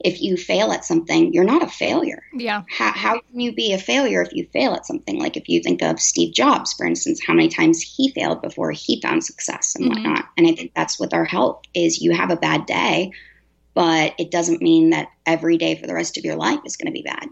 [0.00, 2.22] if you fail at something, you're not a failure.
[2.34, 2.62] Yeah.
[2.70, 5.18] How, how can you be a failure if you fail at something?
[5.18, 8.72] Like if you think of Steve Jobs, for instance, how many times he failed before
[8.72, 10.02] he found success and mm-hmm.
[10.02, 10.28] whatnot.
[10.36, 13.12] And I think that's with our health is you have a bad day,
[13.74, 16.86] but it doesn't mean that every day for the rest of your life is going
[16.86, 17.28] to be bad.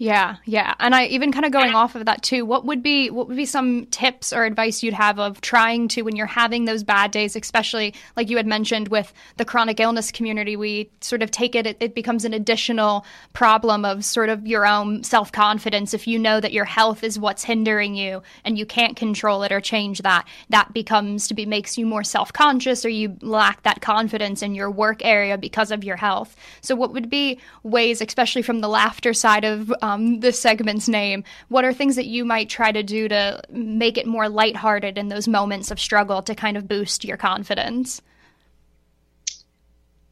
[0.00, 0.74] Yeah, yeah.
[0.78, 3.36] And I even kind of going off of that too, what would be what would
[3.36, 7.10] be some tips or advice you'd have of trying to when you're having those bad
[7.10, 11.56] days, especially like you had mentioned with the chronic illness community, we sort of take
[11.56, 16.16] it it, it becomes an additional problem of sort of your own self-confidence if you
[16.16, 20.02] know that your health is what's hindering you and you can't control it or change
[20.02, 20.28] that.
[20.48, 24.70] That becomes to be makes you more self-conscious or you lack that confidence in your
[24.70, 26.36] work area because of your health.
[26.60, 29.87] So what would be ways especially from the laughter side of um,
[30.20, 31.24] this segment's name.
[31.48, 35.08] What are things that you might try to do to make it more lighthearted in
[35.08, 38.02] those moments of struggle to kind of boost your confidence?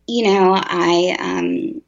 [0.08, 1.82] You know, I um,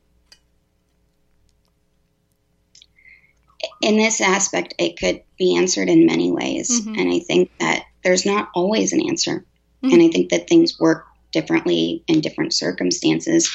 [3.80, 6.98] in this aspect, it could be answered in many ways, mm-hmm.
[6.98, 9.44] and I think that there's not always an answer,
[9.82, 9.92] mm-hmm.
[9.92, 13.50] and I think that things work differently in different circumstances.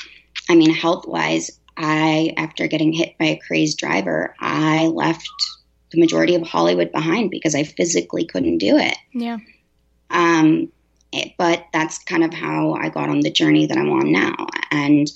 [0.49, 5.29] I mean, health wise, I, after getting hit by a crazed driver, I left
[5.91, 8.97] the majority of Hollywood behind because I physically couldn't do it.
[9.13, 9.37] Yeah.
[10.09, 10.71] Um,
[11.11, 14.47] it, but that's kind of how I got on the journey that I'm on now.
[14.71, 15.11] And,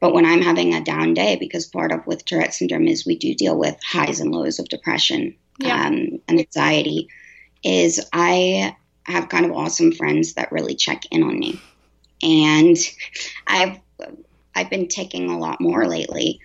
[0.00, 3.16] but when I'm having a down day, because part of with Tourette syndrome is we
[3.16, 5.86] do deal with highs and lows of depression yeah.
[5.86, 7.08] um, and anxiety,
[7.64, 11.60] is I have kind of awesome friends that really check in on me.
[12.22, 12.76] And
[13.46, 13.78] I've
[14.58, 16.40] I've been ticking a lot more lately.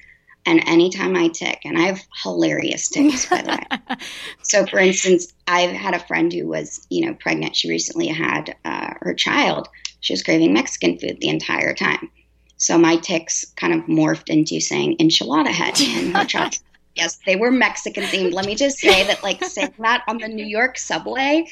[0.46, 3.98] And anytime I tick, and I have hilarious tics, by the way.
[4.44, 7.56] So, for instance, I've had a friend who was, you know, pregnant.
[7.56, 9.68] She recently had uh, her child.
[10.02, 12.12] She was craving Mexican food the entire time.
[12.58, 16.56] So my tics kind of morphed into saying enchilada head and her child.
[16.96, 18.34] yes, they were Mexican themed.
[18.34, 21.48] Let me just say that, like, saying that on the New York subway.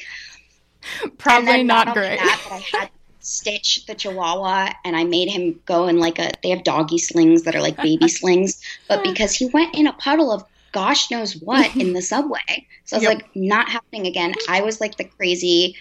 [1.18, 2.18] Probably not, not great.
[2.18, 2.90] That, but I had
[3.22, 7.42] Stitch the Chihuahua and I made him go in like a they have doggy slings
[7.44, 11.36] that are like baby slings, but because he went in a puddle of gosh knows
[11.36, 12.66] what in the subway.
[12.84, 13.14] So I was yep.
[13.14, 14.34] like, not happening again.
[14.48, 15.76] I was like the crazy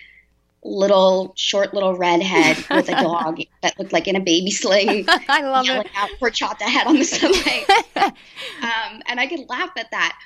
[0.63, 5.06] little short little redhead with a dog that looked like in a baby sling.
[5.08, 5.91] I love yelling it.
[5.95, 7.65] out horchata head on the subway.
[7.95, 10.17] um, and I could laugh at that.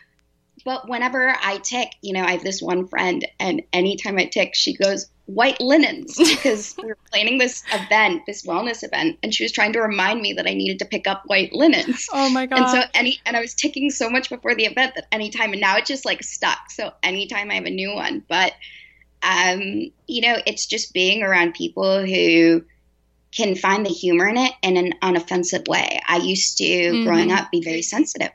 [0.65, 4.55] But whenever I tick, you know, I have this one friend, and anytime I tick,
[4.55, 9.43] she goes, white linens because we were planning this event, this wellness event, and she
[9.43, 12.07] was trying to remind me that I needed to pick up white linens.
[12.13, 12.59] Oh my god!
[12.59, 15.61] And so any and I was ticking so much before the event that anytime and
[15.61, 16.71] now it just like stuck.
[16.71, 18.53] So anytime I have a new one, but
[19.21, 22.63] um, you know, it's just being around people who
[23.35, 25.99] can find the humor in it in an unoffensive way.
[26.07, 27.03] I used to mm-hmm.
[27.05, 28.31] growing up be very sensitive.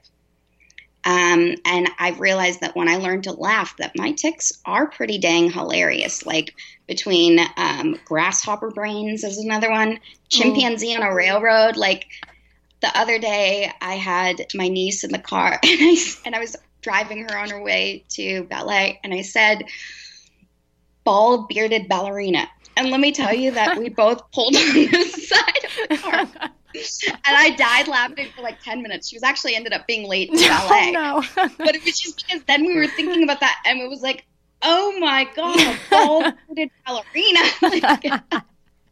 [1.04, 5.18] Um, and I've realized that when I learned to laugh, that my tics are pretty
[5.18, 6.26] dang hilarious.
[6.26, 6.54] Like
[6.86, 11.76] between um, grasshopper brains is another one, chimpanzee on a railroad.
[11.76, 12.06] Like
[12.80, 16.56] the other day, I had my niece in the car, and I and I was
[16.82, 19.64] driving her on her way to ballet, and I said,
[21.04, 25.64] "Bald bearded ballerina." And let me tell you that we both pulled on the side
[25.64, 26.50] of the car
[27.24, 29.08] I died laughing for like 10 minutes.
[29.08, 30.94] She was actually ended up being late to oh, ballet.
[30.96, 31.48] Oh, no.
[31.58, 34.26] but it was just because then we were thinking about that and it was like,
[34.62, 36.32] oh my God, bald
[36.86, 38.44] ballerina.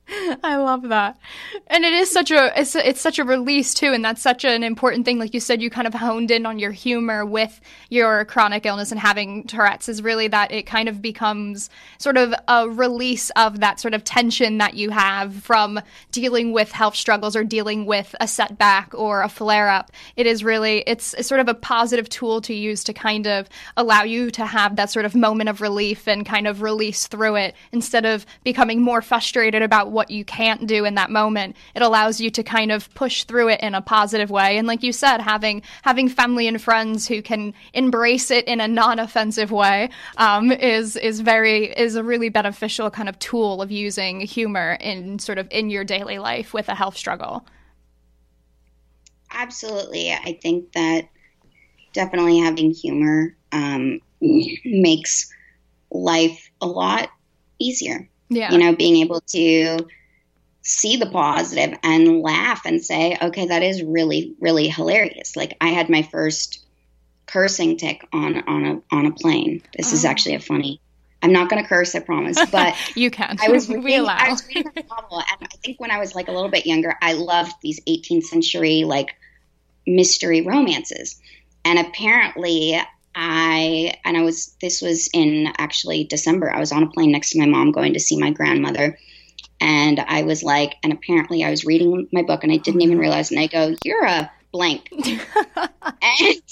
[0.42, 1.18] I love that.
[1.66, 4.62] And it is such a it's it's such a release too and that's such an
[4.62, 8.24] important thing like you said you kind of honed in on your humor with your
[8.24, 11.68] chronic illness and having Tourette's is really that it kind of becomes
[11.98, 15.78] sort of a release of that sort of tension that you have from
[16.10, 19.92] dealing with health struggles or dealing with a setback or a flare up.
[20.16, 23.48] It is really it's, it's sort of a positive tool to use to kind of
[23.76, 27.36] allow you to have that sort of moment of relief and kind of release through
[27.36, 31.56] it instead of becoming more frustrated about what you can't do in that moment.
[31.74, 34.56] It allows you to kind of push through it in a positive way.
[34.56, 38.68] And like you said, having having family and friends who can embrace it in a
[38.68, 44.20] non-offensive way um, is is very is a really beneficial kind of tool of using
[44.20, 47.44] humor in sort of in your daily life with a health struggle.
[49.32, 51.08] Absolutely, I think that
[51.92, 55.28] definitely having humor um, makes
[55.90, 57.10] life a lot
[57.58, 58.08] easier.
[58.28, 58.52] Yeah.
[58.52, 59.78] You know, being able to
[60.62, 65.34] see the positive and laugh and say, okay, that is really, really hilarious.
[65.34, 66.64] Like I had my first
[67.26, 69.62] cursing tic on on a on a plane.
[69.76, 69.94] This oh.
[69.94, 70.80] is actually a funny.
[71.20, 72.38] I'm not going to curse, I promise.
[72.50, 73.38] But you can.
[73.40, 76.28] I was reading, I was reading a novel, and I think when I was like
[76.28, 79.16] a little bit younger, I loved these 18th century like
[79.86, 81.20] mystery romances,
[81.64, 82.80] and apparently
[83.14, 86.52] I and I was this was in actually December.
[86.52, 88.98] I was on a plane next to my mom going to see my grandmother.
[89.60, 92.98] And I was like, and apparently I was reading my book and I didn't even
[92.98, 93.30] realize.
[93.30, 94.88] And I go, You're a blank.
[94.92, 96.42] and,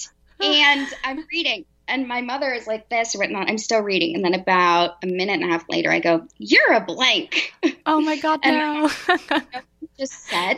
[0.40, 1.64] and I'm reading.
[1.88, 3.48] And my mother is like this written on.
[3.48, 4.16] I'm still reading.
[4.16, 7.54] And then about a minute and a half later, I go, You're a blank.
[7.86, 8.90] Oh my God, no.
[9.98, 10.56] just said.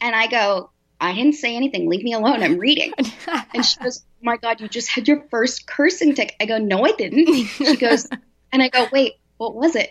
[0.00, 1.88] And I go, I didn't say anything.
[1.88, 2.42] Leave me alone.
[2.42, 2.92] I'm reading.
[3.54, 6.36] and she goes, oh my God, you just had your first cursing tic.
[6.40, 7.26] I go, no, I didn't.
[7.46, 8.06] She goes,
[8.52, 9.90] and I go, wait, what was it?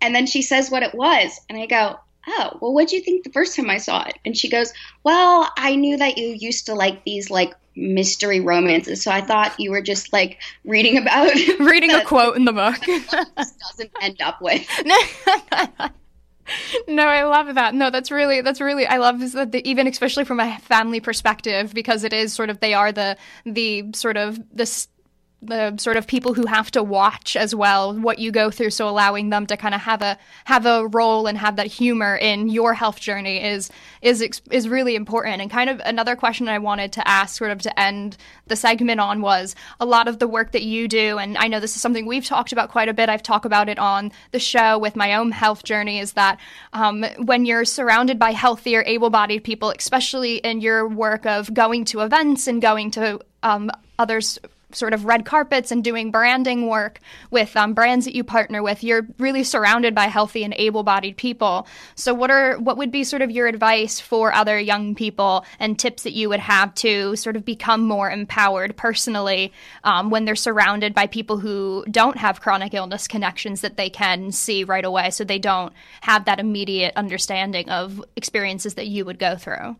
[0.00, 1.40] And then she says what it was.
[1.48, 4.18] And I go, oh, well, what'd you think the first time I saw it?
[4.24, 9.02] And she goes, well, I knew that you used to like these like mystery romances.
[9.02, 12.76] So I thought you were just like reading about reading a quote in the book.
[13.36, 14.66] doesn't end up with.
[16.88, 17.74] no, I love that.
[17.74, 21.74] No, that's really that's really I love that the, even especially from a family perspective
[21.74, 24.86] because it is sort of they are the the sort of the
[25.42, 28.70] the sort of people who have to watch as well what you go through.
[28.70, 32.16] So allowing them to kind of have a have a role and have that humor
[32.16, 35.42] in your health journey is is is really important.
[35.42, 39.00] And kind of another question I wanted to ask sort of to end the segment
[39.00, 41.82] on was a lot of the work that you do and I know this is
[41.82, 43.08] something we've talked about quite a bit.
[43.08, 46.38] I've talked about it on the show with my own health journey is that
[46.72, 52.00] um, when you're surrounded by healthier able-bodied people especially in your work of going to
[52.00, 54.38] events and going to um, others
[54.74, 58.82] sort of red carpets and doing branding work with um, brands that you partner with,
[58.82, 61.66] you're really surrounded by healthy and able-bodied people.
[61.94, 65.78] So, what are what would be sort of your advice for other young people and
[65.78, 69.52] tips that you would have to sort of become more empowered personally
[69.84, 74.32] um, when they're surrounded by people who don't have chronic illness connections that they can
[74.32, 79.18] see right away, so they don't have that immediate understanding of experiences that you would
[79.18, 79.76] go through?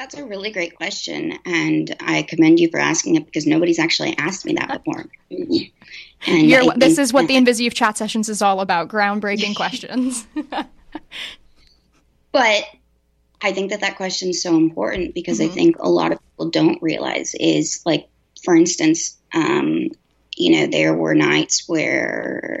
[0.00, 4.16] That's a really great question, and I commend you for asking it because nobody's actually
[4.16, 5.04] asked me that before.
[6.26, 10.26] And this is what the InvisiYouth Chat Sessions is all about: groundbreaking questions.
[12.32, 12.64] but
[13.42, 15.52] I think that that question is so important because mm-hmm.
[15.52, 18.08] I think a lot of people don't realize is like,
[18.42, 19.90] for instance, um,
[20.34, 22.58] you know, there were nights where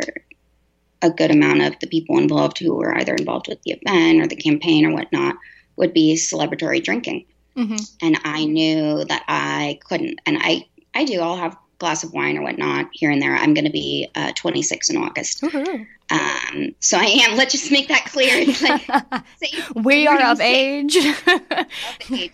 [1.00, 4.26] a good amount of the people involved who were either involved with the event or
[4.26, 5.36] the campaign or whatnot
[5.76, 7.24] would be celebratory drinking.
[7.56, 7.76] Mm-hmm.
[8.02, 10.20] And I knew that I couldn't.
[10.26, 11.20] And I, I do.
[11.20, 13.34] I'll have a glass of wine or whatnot here and there.
[13.34, 15.42] I'm going to be uh, 26 in August.
[15.42, 17.36] Um, so I am.
[17.36, 18.46] Let's just make that clear.
[18.62, 20.96] Like, we are of age.
[21.26, 22.32] of age.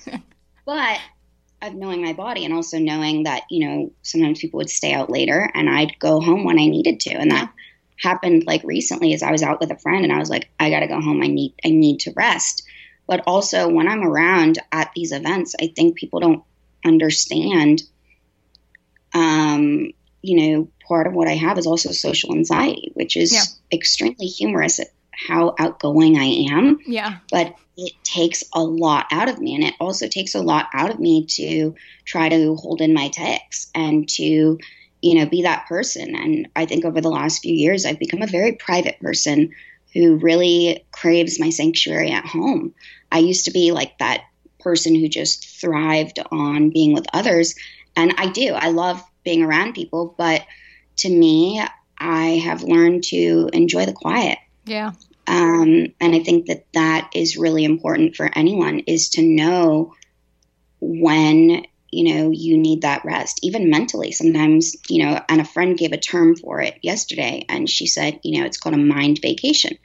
[0.64, 1.00] But
[1.62, 5.10] of knowing my body and also knowing that, you know, sometimes people would stay out
[5.10, 7.14] later and I'd go home when I needed to.
[7.14, 7.52] And that
[7.98, 10.70] happened like recently as I was out with a friend and I was like, I
[10.70, 11.22] got to go home.
[11.22, 12.65] I need, I need to rest.
[13.06, 16.42] But also, when I'm around at these events, I think people don't
[16.84, 17.82] understand,
[19.14, 19.92] um,
[20.22, 23.42] you know, part of what I have is also social anxiety, which is Yeah.
[23.72, 26.80] extremely humorous at how outgoing I am.
[26.86, 27.18] Yeah.
[27.30, 29.54] But it takes a lot out of me.
[29.54, 33.08] And it also takes a lot out of me to try to hold in my
[33.08, 34.58] tics and to,
[35.02, 36.14] you know, be that person.
[36.16, 39.52] And I think over the last few years, I've become a very private person
[39.92, 42.74] who really craves my sanctuary at home.
[43.10, 44.24] I used to be like that
[44.60, 47.54] person who just thrived on being with others.
[47.94, 48.52] And I do.
[48.52, 50.14] I love being around people.
[50.18, 50.42] But
[50.98, 51.62] to me,
[51.98, 54.38] I have learned to enjoy the quiet.
[54.64, 54.92] Yeah.
[55.26, 59.94] Um, and I think that that is really important for anyone is to know
[60.80, 64.12] when you know you need that rest, even mentally.
[64.12, 68.20] Sometimes you know, and a friend gave a term for it yesterday, and she said,
[68.22, 69.76] you know, it's called a mind vacation.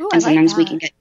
[0.00, 0.92] Ooh, and like sometimes we can get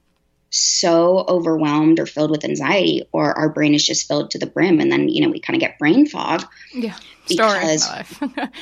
[0.51, 4.79] so overwhelmed or filled with anxiety, or our brain is just filled to the brim,
[4.79, 6.45] and then you know we kind of get brain fog.
[6.73, 6.95] Yeah.
[7.25, 8.49] Story of my because- life.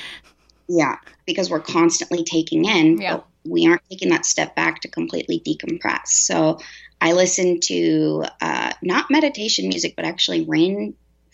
[0.70, 3.16] Yeah, because we're constantly taking in, Yeah.
[3.18, 6.08] but we aren't taking that step back to completely decompress.
[6.08, 6.60] So
[7.00, 10.42] I listen to uh, not meditation music, but actually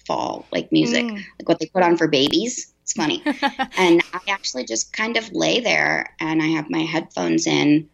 [0.10, 1.16] rainfall like music, Mm.
[1.16, 2.74] like what they put on for babies.
[2.84, 3.22] It's funny.
[3.78, 7.90] and I actually just kind of lay there and I have my headphones in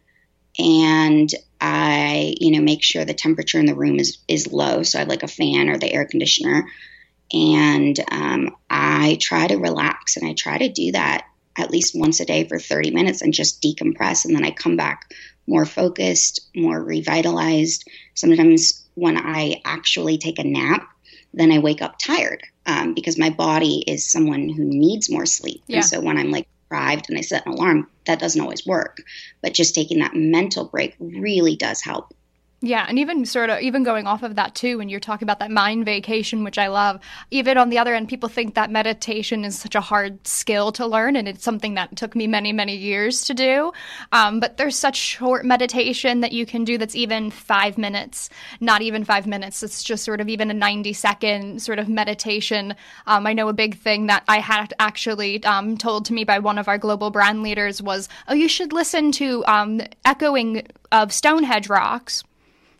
[0.58, 1.30] and
[1.60, 4.82] I, you know, make sure the temperature in the room is, is low.
[4.82, 6.66] So I have like a fan or the air conditioner.
[7.32, 12.18] And um, I try to relax and I try to do that at least once
[12.18, 14.24] a day for 30 minutes and just decompress.
[14.24, 15.12] And then I come back
[15.46, 17.88] more focused, more revitalized.
[18.14, 20.88] Sometimes when I actually take a nap,
[21.32, 25.62] then I wake up tired um, because my body is someone who needs more sleep.
[25.66, 25.76] Yeah.
[25.76, 28.98] And so when I'm like deprived and I set an alarm, that doesn't always work.
[29.42, 32.14] But just taking that mental break really does help.
[32.62, 35.38] Yeah, and even sort of even going off of that too, when you're talking about
[35.38, 37.00] that mind vacation, which I love.
[37.30, 40.86] Even on the other end, people think that meditation is such a hard skill to
[40.86, 43.72] learn, and it's something that took me many, many years to do.
[44.12, 48.28] Um, but there's such short meditation that you can do that's even five minutes,
[48.60, 49.62] not even five minutes.
[49.62, 52.74] It's just sort of even a 90 second sort of meditation.
[53.06, 56.38] Um, I know a big thing that I had actually um, told to me by
[56.38, 61.10] one of our global brand leaders was, "Oh, you should listen to um, echoing of
[61.10, 62.22] Stonehenge rocks."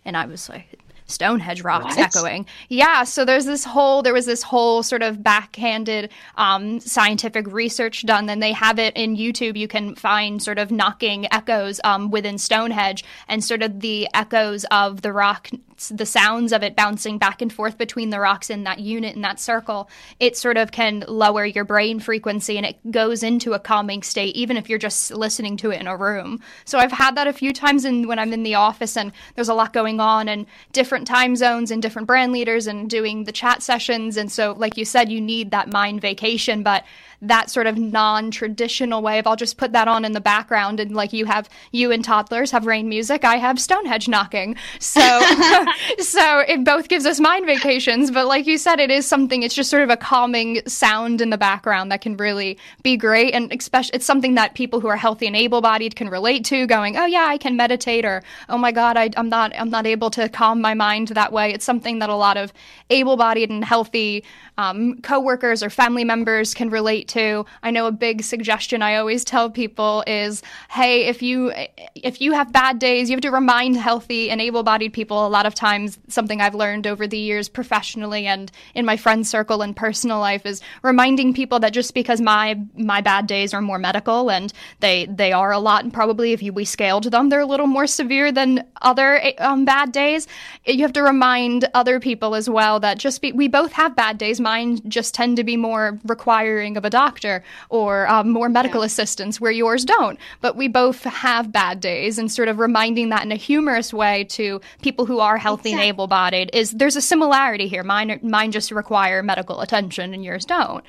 [0.05, 0.78] And I was like,
[1.11, 2.16] Stonehenge rocks What?
[2.16, 2.46] echoing.
[2.68, 8.07] Yeah, so there's this whole there was this whole sort of backhanded um, scientific research
[8.07, 8.26] done.
[8.26, 9.57] Then they have it in YouTube.
[9.57, 14.64] You can find sort of knocking echoes um, within Stonehenge and sort of the echoes
[14.70, 15.51] of the rock,
[15.88, 19.22] the sounds of it bouncing back and forth between the rocks in that unit in
[19.22, 19.88] that circle.
[20.18, 24.36] It sort of can lower your brain frequency and it goes into a calming state,
[24.36, 26.40] even if you're just listening to it in a room.
[26.64, 29.48] So I've had that a few times in, when I'm in the office and there's
[29.48, 33.32] a lot going on and different time zones and different brand leaders and doing the
[33.32, 34.16] chat sessions.
[34.16, 36.84] And so, like you said, you need that mind vacation, but
[37.22, 40.94] that sort of non-traditional way of I'll just put that on in the background and
[40.94, 44.56] like you have you and toddlers have rain music, I have Stonehenge knocking.
[44.78, 45.00] So
[45.98, 49.54] so it both gives us mind vacations, but like you said, it is something it's
[49.54, 53.52] just sort of a calming sound in the background that can really be great and
[53.52, 57.06] especially it's something that people who are healthy and able-bodied can relate to going, "Oh
[57.06, 60.28] yeah, I can meditate," or "Oh my god, I, I'm not I'm not able to
[60.28, 62.52] calm my mind that way." It's something that a lot of
[62.88, 64.24] able-bodied and healthy
[64.56, 69.50] um, coworkers or family members can relate I know a big suggestion I always tell
[69.50, 71.52] people is, "Hey, if you
[71.94, 75.26] if you have bad days, you have to remind healthy and able-bodied people.
[75.26, 79.26] A lot of times, something I've learned over the years professionally and in my friend
[79.26, 83.61] circle and personal life is reminding people that just because my my bad days are
[83.61, 87.28] more medical and they they are a lot, and probably if you we scaled them,
[87.28, 90.26] they're a little more severe than other um, bad days.
[90.66, 94.18] You have to remind other people as well that just be, we both have bad
[94.18, 94.40] days.
[94.40, 99.40] Mine just tend to be more requiring of a doctor or um, more medical assistance,
[99.40, 100.18] where yours don't.
[100.40, 104.24] But we both have bad days, and sort of reminding that in a humorous way
[104.36, 107.84] to people who are healthy and able-bodied is there's a similarity here.
[107.84, 110.84] Mine mine just require medical attention, and yours don't.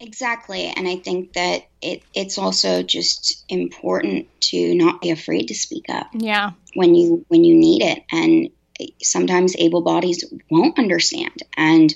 [0.00, 0.72] Exactly.
[0.76, 5.86] And I think that it, it's also just important to not be afraid to speak
[5.88, 8.04] up Yeah, when you when you need it.
[8.10, 8.50] And
[9.02, 11.42] sometimes able bodies won't understand.
[11.56, 11.94] And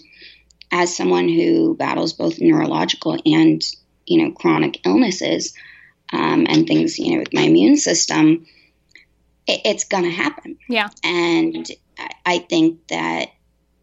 [0.73, 3.63] as someone who battles both neurological and
[4.07, 5.55] you know chronic illnesses
[6.13, 8.47] um, and things you know with my immune system,
[9.47, 10.59] it, it's gonna happen.
[10.69, 11.67] yeah, And
[11.99, 13.31] I- I think that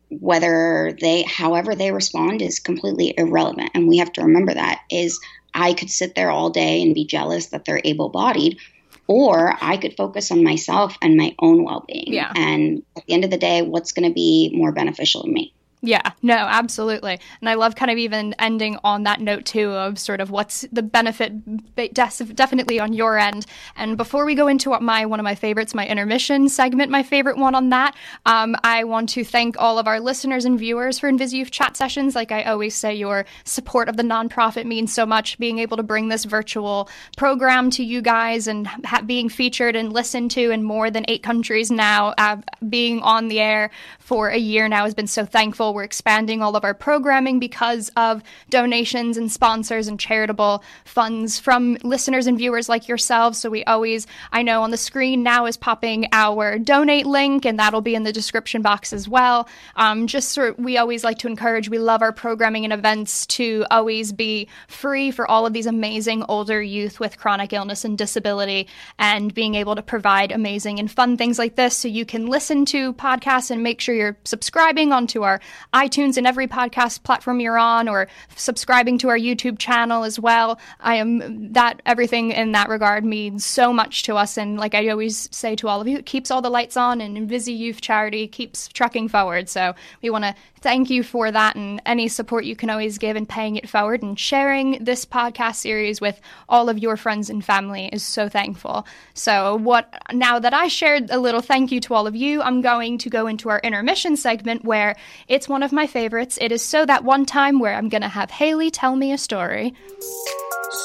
[0.09, 3.71] whether they, however they respond, is completely irrelevant.
[3.73, 5.19] And we have to remember that is
[5.53, 8.59] I could sit there all day and be jealous that they're able-bodied,
[9.07, 12.13] or I could focus on myself and my own well-being.
[12.13, 12.31] Yeah.
[12.35, 15.53] And at the end of the day, what's going to be more beneficial to me?
[15.85, 17.19] Yeah, no, absolutely.
[17.41, 20.65] And I love kind of even ending on that note too of sort of what's
[20.71, 21.31] the benefit
[21.75, 23.45] definitely on your end.
[23.75, 27.37] And before we go into my one of my favorites, my intermission segment, my favorite
[27.37, 31.11] one on that, um, I want to thank all of our listeners and viewers for
[31.11, 32.15] InvisiYouth chat sessions.
[32.15, 35.37] Like I always say, your support of the nonprofit means so much.
[35.37, 39.93] Being able to bring this virtual program to you guys and ha- being featured and
[39.93, 43.69] listened to in more than eight countries now, uh, being on the air
[43.99, 47.91] for a year now has been so thankful we're expanding all of our programming because
[47.95, 53.37] of donations and sponsors and charitable funds from listeners and viewers like yourselves.
[53.37, 57.59] So we always, I know on the screen now is popping our donate link, and
[57.59, 59.47] that'll be in the description box as well.
[59.75, 63.65] Um, just sort we always like to encourage, we love our programming and events to
[63.69, 68.67] always be free for all of these amazing older youth with chronic illness and disability,
[68.97, 72.63] and being able to provide amazing and fun things like this so you can listen
[72.65, 75.41] to podcasts and make sure you're subscribing onto our
[75.73, 80.59] iTunes and every podcast platform you're on, or subscribing to our YouTube channel as well.
[80.79, 84.37] I am that everything in that regard means so much to us.
[84.37, 87.01] And like I always say to all of you, it keeps all the lights on,
[87.01, 89.49] and InvisiYouth Charity keeps trucking forward.
[89.49, 90.35] So we want to
[90.65, 94.01] thank you for that and any support you can always give in paying it forward
[94.01, 98.83] and sharing this podcast series with all of your friends and family is so thankful.
[99.13, 102.61] So what now that I shared a little thank you to all of you, I'm
[102.61, 104.95] going to go into our intermission segment where
[105.27, 106.39] it's one of my favorites.
[106.41, 109.19] It is so that one time where I'm going to have Haley tell me a
[109.19, 109.75] story.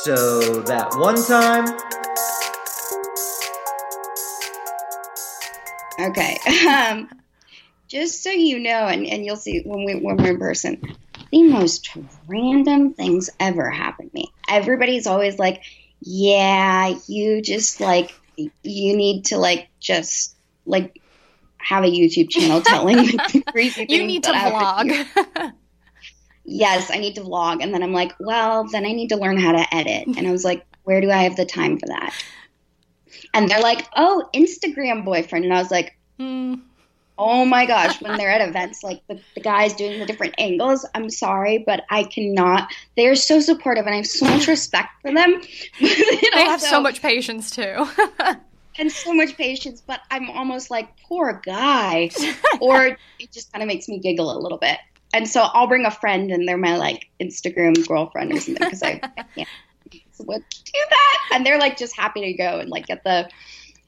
[0.04, 1.64] So that one time
[5.98, 6.36] Okay.
[6.68, 7.08] Um,
[7.90, 10.80] just so you know, and, and you'll see when, we, when we're in person,
[11.32, 11.90] the most
[12.28, 14.32] random things ever happen to me.
[14.48, 15.62] Everybody's always like,
[16.00, 21.02] yeah, you just like, you need to like just like
[21.58, 23.18] have a YouTube channel telling
[23.48, 23.92] crazy things.
[23.92, 25.52] You need to vlog.
[26.44, 27.60] yes, I need to vlog.
[27.60, 30.16] And then I'm like, well, then I need to learn how to edit.
[30.16, 32.14] And I was like, where do I have the time for that?
[33.34, 35.44] And they're like, oh, Instagram boyfriend.
[35.44, 36.60] And I was like, mm
[37.20, 40.86] oh my gosh, when they're at events, like the, the guys doing the different angles,
[40.94, 42.72] I'm sorry, but I cannot.
[42.96, 45.42] They're so supportive and I have so much respect for them.
[45.80, 47.86] they also, have so much patience too.
[48.78, 52.10] and so much patience, but I'm almost like, poor guy.
[52.60, 54.78] or it just kind of makes me giggle a little bit.
[55.12, 58.82] And so I'll bring a friend and they're my like Instagram girlfriend or something because
[58.82, 59.48] I, I can't
[60.18, 61.30] do that.
[61.32, 63.28] And they're like just happy to go and like get the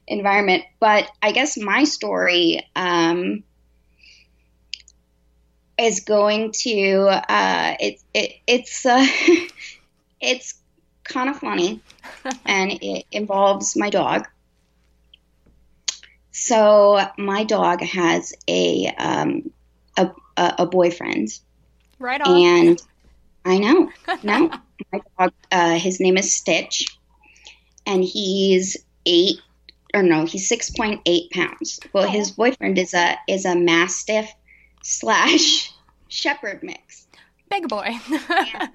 [0.06, 0.64] environment.
[0.80, 3.44] But I guess my story um,
[5.78, 9.06] is going to uh, it, it it's uh,
[10.20, 10.54] it's
[11.04, 11.80] kind of funny,
[12.44, 14.26] and it involves my dog.
[16.30, 19.50] So my dog has a um,
[19.96, 21.28] a, a, boyfriend.
[21.98, 22.36] Right on.
[22.36, 22.82] And
[23.44, 23.90] I know.
[24.22, 24.50] No,
[24.92, 25.32] my dog.
[25.50, 26.86] Uh, his name is Stitch,
[27.86, 29.40] and he's eight
[29.94, 31.80] or no, he's six point eight pounds.
[31.92, 34.30] Well, his boyfriend is a is a mastiff
[34.82, 35.72] slash
[36.08, 37.06] shepherd mix.
[37.50, 37.94] Big boy.
[38.28, 38.70] and,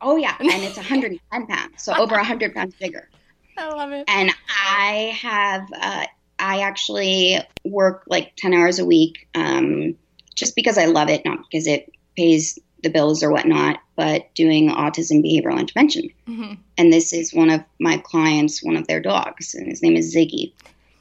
[0.00, 3.08] oh yeah, and it's 110 pounds, so over 100 pounds bigger.
[3.56, 4.04] I love it.
[4.08, 6.06] And I have, uh,
[6.38, 9.96] I actually work like 10 hours a week, um,
[10.34, 14.70] just because I love it, not because it pays the bills or whatnot, but doing
[14.70, 16.10] autism behavioral intervention.
[16.28, 16.54] Mm-hmm.
[16.76, 20.14] And this is one of my clients, one of their dogs, and his name is
[20.14, 20.52] Ziggy.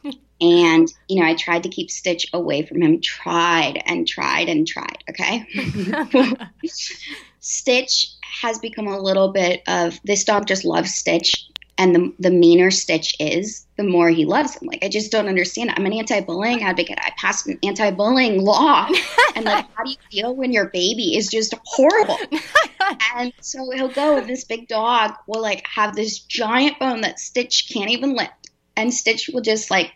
[0.41, 4.67] and, you know, I tried to keep Stitch away from him, tried and tried and
[4.67, 5.45] tried, okay?
[7.39, 8.07] Stitch
[8.41, 11.47] has become a little bit of this dog just loves Stitch
[11.77, 14.67] and the, the meaner Stitch is, the more he loves him.
[14.67, 15.71] Like, I just don't understand.
[15.75, 16.97] I'm an anti-bullying advocate.
[16.99, 18.87] I passed an anti-bullying law,
[19.35, 22.17] and like, how do you feel when your baby is just horrible?
[23.15, 27.19] and so he'll go, and this big dog will like have this giant bone that
[27.19, 29.91] Stitch can't even lift, and Stitch will just like,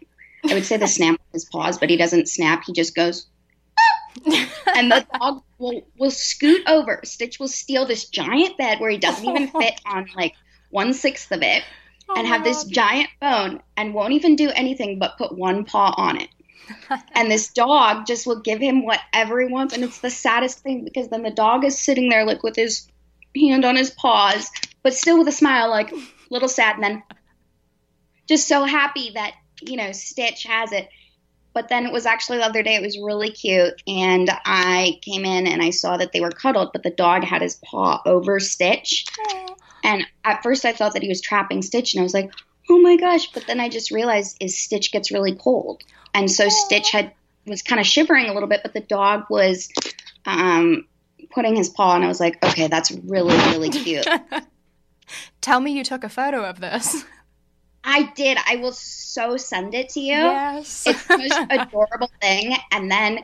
[0.50, 2.64] I would say the snap his paws, but he doesn't snap.
[2.66, 3.28] He just goes.
[4.26, 7.00] and the dog will, will scoot over.
[7.04, 10.36] Stitch will steal this giant bed where he doesn't even fit on like
[10.72, 11.64] one sixth of it,
[12.10, 15.66] oh, and have this oh, giant bone and won't even do anything but put one
[15.66, 16.30] paw on it.
[17.14, 19.74] and this dog just will give him whatever he wants.
[19.74, 22.88] And it's the saddest thing because then the dog is sitting there like with his
[23.36, 24.50] hand on his paws,
[24.84, 25.94] but still with a smile, like
[26.30, 27.04] little sad, and then
[28.28, 30.90] just so happy that, you know, Stitch has it.
[31.54, 33.82] But then it was actually the other day, it was really cute.
[33.86, 37.42] And I came in and I saw that they were cuddled, but the dog had
[37.42, 39.06] his paw over Stitch.
[39.28, 39.58] Aww.
[39.84, 42.32] And at first I thought that he was trapping Stitch, and I was like,
[42.70, 43.32] oh my gosh.
[43.32, 45.84] But then I just realized is Stitch gets really cold.
[46.14, 46.50] And so.
[46.50, 47.14] Stitch had
[47.46, 49.70] was kind of shivering a little bit, but the dog was
[50.26, 50.86] um,
[51.32, 54.08] putting his paw, and I was like, okay, that's really, really cute.
[55.42, 57.04] Tell me you took a photo of this.
[57.84, 58.38] I did.
[58.48, 60.14] I will so send it to you.
[60.14, 60.86] Yes.
[60.86, 62.56] It's the most adorable thing.
[62.72, 63.22] And then,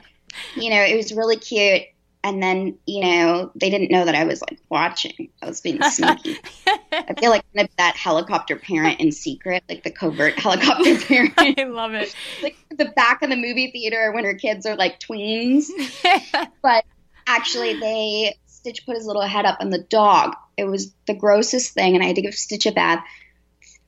[0.56, 1.84] you know, it was really cute.
[2.28, 5.30] And then, you know, they didn't know that I was like watching.
[5.42, 6.38] I was being sneaky.
[6.92, 11.34] I feel like I'm that helicopter parent in secret, like the covert helicopter parent.
[11.38, 12.14] I love it.
[12.44, 15.68] like the back of the movie theater when her kids are like tweens.
[16.62, 16.84] but
[17.26, 20.36] actually, they Stitch put his little head up on the dog.
[20.58, 23.06] It was the grossest thing, and I had to give Stitch a bath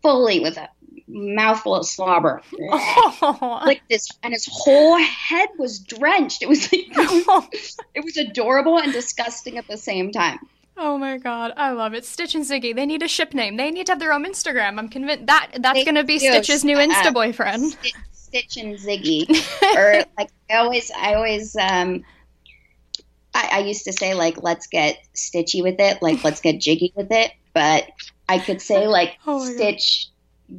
[0.01, 0.69] fully with a
[1.09, 2.41] mouthful of slobber.
[2.71, 3.61] Oh.
[3.65, 6.41] like this, and his whole head was drenched.
[6.41, 10.39] It was like it was, it was adorable and disgusting at the same time.
[10.77, 12.05] Oh my god, I love it.
[12.05, 13.57] Stitch and Ziggy, they need a ship name.
[13.57, 14.79] They need to have their own Instagram.
[14.79, 16.29] I'm convinced that that's going to be do.
[16.29, 17.71] Stitch's new Uh, Insta boyfriend.
[17.73, 19.27] Stitch, Stitch and Ziggy,
[19.75, 22.05] or like I always, I always, um,
[23.33, 26.93] I, I used to say like, let's get stitchy with it, like let's get jiggy
[26.95, 27.85] with it, but
[28.29, 29.55] I could say like Oh my God.
[29.55, 30.07] Stitch,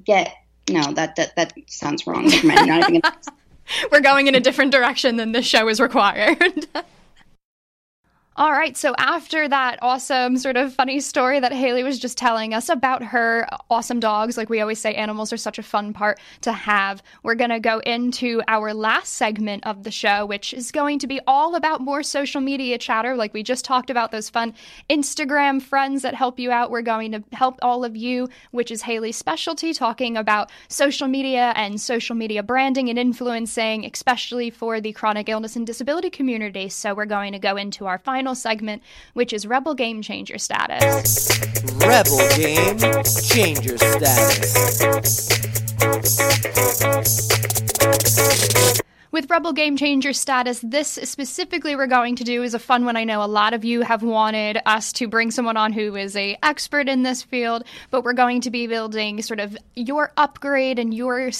[0.05, 0.34] get
[0.70, 2.26] no, that that that sounds wrong.
[2.26, 2.60] Never mind.
[2.60, 3.16] I'm not even gonna
[3.92, 6.66] We're going in a different direction than this show is required.
[8.37, 12.55] All right, so after that awesome sort of funny story that Haley was just telling
[12.55, 16.20] us about her awesome dogs, like we always say, animals are such a fun part
[16.43, 17.03] to have.
[17.24, 21.09] We're going to go into our last segment of the show, which is going to
[21.09, 23.16] be all about more social media chatter.
[23.16, 24.55] Like we just talked about those fun
[24.89, 26.70] Instagram friends that help you out.
[26.70, 31.53] We're going to help all of you, which is Haley's specialty, talking about social media
[31.57, 36.68] and social media branding and influencing, especially for the chronic illness and disability community.
[36.68, 38.82] So we're going to go into our final segment,
[39.14, 41.28] which is Rebel Game Changer status.
[41.76, 45.30] Rebel Game Changer Status.
[49.12, 52.96] With Rebel Game Changer status, this specifically we're going to do is a fun one.
[52.96, 56.14] I know a lot of you have wanted us to bring someone on who is
[56.14, 60.78] a expert in this field, but we're going to be building sort of your upgrade
[60.78, 61.32] and your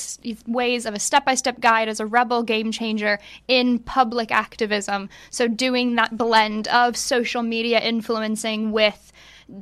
[0.49, 5.09] ways of a step-by-step guide as a Rebel Game Changer in public activism.
[5.31, 9.13] So doing that blend of social media influencing with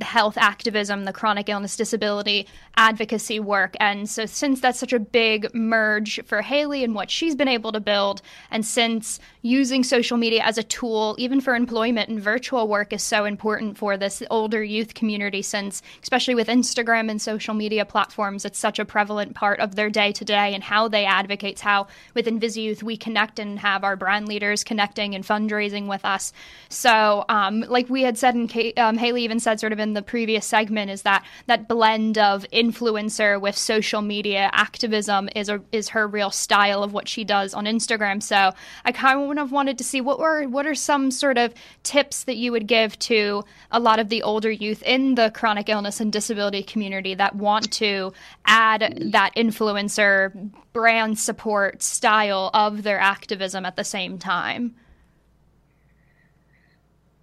[0.01, 3.75] health activism, the chronic illness disability advocacy work.
[3.79, 7.71] And so, since that's such a big merge for Haley and what she's been able
[7.71, 8.21] to build,
[8.51, 13.03] and since using social media as a tool, even for employment and virtual work, is
[13.03, 18.45] so important for this older youth community, since especially with Instagram and social media platforms,
[18.45, 21.87] it's such a prevalent part of their day to day and how they advocate, how
[22.13, 26.31] with InvisiYouth we connect and have our brand leaders connecting and fundraising with us.
[26.69, 29.93] So, um, like we had said, and Kate, um, Haley even said sort of in
[29.93, 35.61] the previous segment, is that that blend of influencer with social media activism is a,
[35.71, 38.21] is her real style of what she does on Instagram.
[38.21, 38.53] So,
[38.85, 41.53] I kind of wanted to see what were what are some sort of
[41.83, 45.69] tips that you would give to a lot of the older youth in the chronic
[45.69, 48.13] illness and disability community that want to
[48.45, 54.75] add that influencer brand support style of their activism at the same time.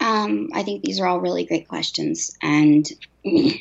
[0.06, 2.36] Um, I think these are all really great questions.
[2.40, 2.86] And,
[3.24, 3.58] you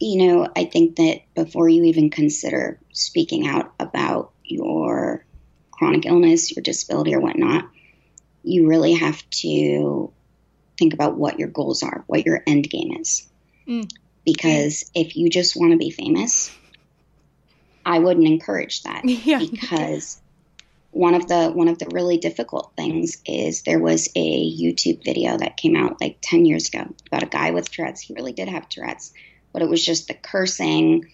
[0.00, 5.24] know, I think that before you even consider speaking out about your
[5.72, 7.68] chronic illness, your disability, or whatnot,
[8.44, 10.12] you really have to
[10.78, 13.28] think about what your goals are, what your end game is.
[13.66, 13.90] Mm.
[14.24, 16.54] Because if you just want to be famous,
[17.84, 19.40] I wouldn't encourage that Yeah.
[19.40, 20.20] because
[20.92, 25.36] one of the one of the really difficult things is there was a YouTube video
[25.38, 28.00] that came out like 10 years ago about a guy with Tourette's.
[28.00, 29.12] He really did have Tourette's,
[29.52, 31.08] but it was just the cursing.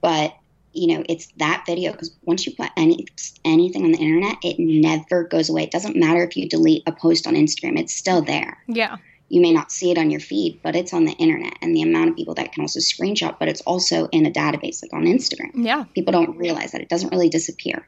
[0.00, 0.34] But
[0.72, 3.06] you know, it's that video because once you put any
[3.44, 5.64] anything on the internet, it never goes away.
[5.64, 8.58] It doesn't matter if you delete a post on Instagram; it's still there.
[8.68, 8.98] Yeah.
[9.30, 11.82] You may not see it on your feed, but it's on the internet, and the
[11.82, 15.04] amount of people that can also screenshot, but it's also in a database like on
[15.04, 15.84] Instagram Yeah.
[15.94, 17.86] people don't realize that it doesn't really disappear.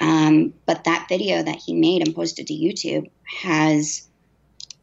[0.00, 3.10] Um, but that video that he made and posted to YouTube
[3.42, 4.08] has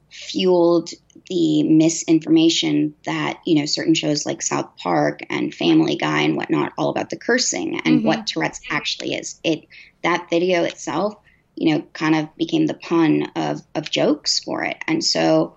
[0.10, 0.90] fueled
[1.30, 6.74] the misinformation that you know certain shows like South Park and Family Guy and whatnot
[6.78, 8.04] all about the cursing and Mhm.
[8.06, 9.40] what Tourette's actually is.
[9.44, 9.68] It
[10.04, 11.16] that video itself,
[11.56, 15.56] you know, kind of became the pun of of jokes for it, and so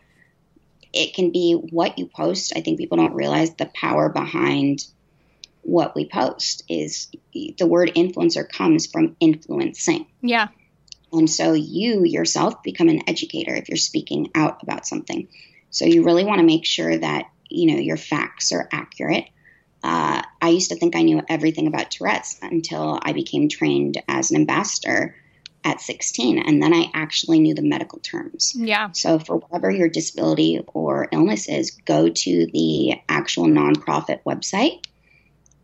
[0.92, 2.52] it can be what you post.
[2.54, 4.84] I think people don't realize the power behind
[5.64, 10.06] what we post is the word influencer comes from influencing.
[10.20, 10.48] Yeah.
[11.12, 15.28] And so you yourself become an educator if you're speaking out about something.
[15.70, 19.26] So you really want to make sure that you know your facts are accurate.
[19.82, 24.30] Uh, I used to think I knew everything about Tourette's until I became trained as
[24.30, 25.14] an ambassador
[25.62, 26.38] at 16.
[26.38, 28.54] And then I actually knew the medical terms.
[28.56, 28.90] Yeah.
[28.92, 34.84] So, for whatever your disability or illness is, go to the actual nonprofit website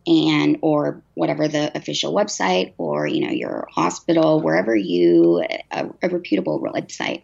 [0.07, 6.09] and or whatever the official website or you know your hospital wherever you a, a
[6.09, 7.23] reputable website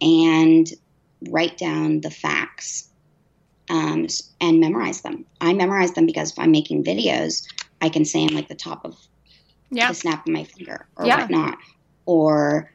[0.00, 0.66] and
[1.30, 2.90] write down the facts
[3.70, 4.06] um,
[4.40, 7.42] and memorize them i memorize them because if i'm making videos
[7.80, 8.94] i can say in like the top of
[9.70, 9.88] Yeah.
[9.88, 11.20] the snap of my finger or Yeah.
[11.20, 11.58] whatnot
[12.04, 12.70] or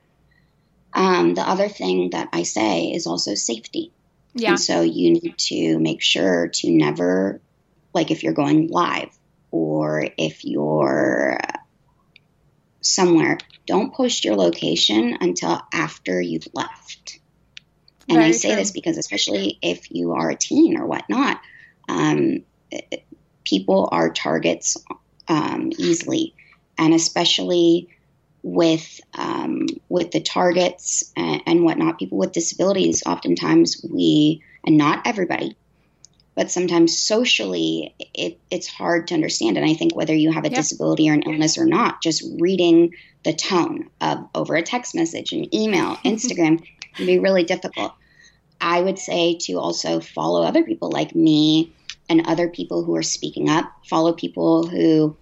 [0.93, 3.93] um, the other thing that i say is also safety
[4.33, 4.51] Yeah.
[4.51, 7.41] and so you need to make sure to never,
[7.93, 9.09] like if you're going live
[9.51, 11.57] or if you're uh,
[12.81, 17.19] somewhere, don't post your location until after you've left.
[18.09, 18.57] And I say true.
[18.57, 21.41] this because, especially if you are a teen or whatnot,
[21.89, 22.43] um,
[23.43, 24.77] people are targets
[25.27, 26.33] um, easily,
[26.77, 27.89] and especially
[28.43, 33.03] with um, with the targets and, and whatnot, people with disabilities.
[33.05, 35.57] Oftentimes, we and not everybody,
[36.37, 39.57] but sometimes socially, it, it's hard to understand.
[39.57, 40.57] And I think whether you have a Yeah.
[40.57, 42.91] disability or an illness or not, just reading
[43.25, 46.63] the tone of over a text message, an email, Instagram
[46.95, 47.91] can be really difficult.
[48.61, 51.73] I would say to also follow other people like me
[52.07, 55.17] and other people who are speaking up, follow people who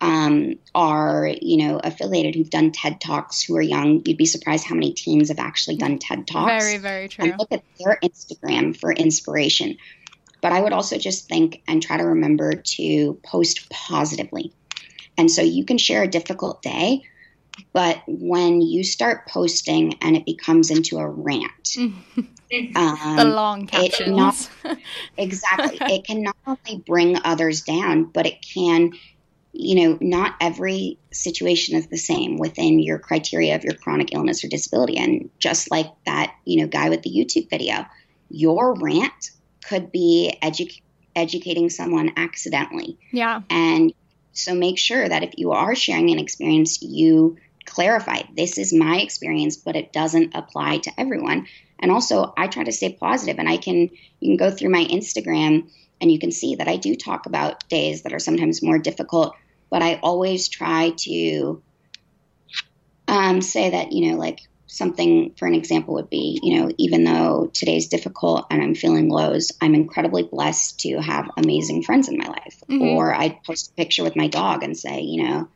[0.00, 4.02] um, are, you know, affiliated, who've done TED Talks, who are young.
[4.04, 7.24] You'd be surprised how many teens have actually done TED Talks Very, very true.
[7.24, 9.78] and look at their Instagram for inspiration.
[10.42, 14.52] But I would also just think and try to remember to post positively.
[15.16, 17.02] And so you can share a difficult day,
[17.72, 21.64] but when you start posting and it becomes into a rant,
[22.50, 24.50] the um, long it captions.
[24.62, 24.76] not-
[25.16, 28.92] exactly, it can not only bring others down, but it can,
[29.58, 34.44] you know, not every situation is the same within your criteria of your chronic illness
[34.44, 34.96] or disability.
[34.98, 37.86] And just like that, you know, guy with the YouTube video,
[38.28, 39.30] your rant
[39.66, 40.80] could be edu-
[41.14, 42.98] educating someone accidentally.
[43.12, 43.40] yeah.
[43.48, 43.92] And
[44.32, 48.98] so make sure that if you are sharing an experience, you clarify this is my
[48.98, 51.46] experience, but it doesn't apply to everyone.
[51.78, 53.90] And also, I try to stay positive, and I can
[54.20, 55.68] you can go through my Instagram
[56.00, 59.34] and you can see that I do talk about days that are sometimes more difficult,
[59.70, 61.62] but I always try to
[63.08, 67.04] um, say that you know like something for an example would be you know even
[67.04, 72.18] though today's difficult and i'm feeling lows i'm incredibly blessed to have amazing friends in
[72.18, 72.80] my life Mhm.
[72.82, 75.48] or i'd post a picture with my dog and say you know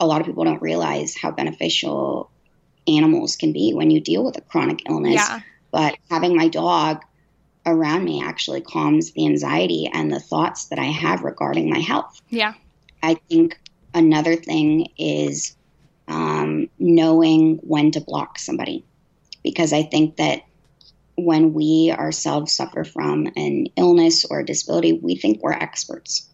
[0.00, 2.32] a lot of people don't realize how beneficial
[2.88, 5.40] animals can be when you deal with a chronic illness Yeah.
[5.70, 7.02] but having my dog
[7.64, 12.20] around me actually calms the anxiety and the thoughts that i have regarding my health
[12.28, 12.54] Yeah.
[13.02, 13.58] I think
[13.94, 15.56] another thing is
[16.06, 18.84] um, knowing when to block somebody.
[19.42, 20.42] Because I think that
[21.16, 26.28] when we ourselves suffer from an illness or a disability, we think we're experts,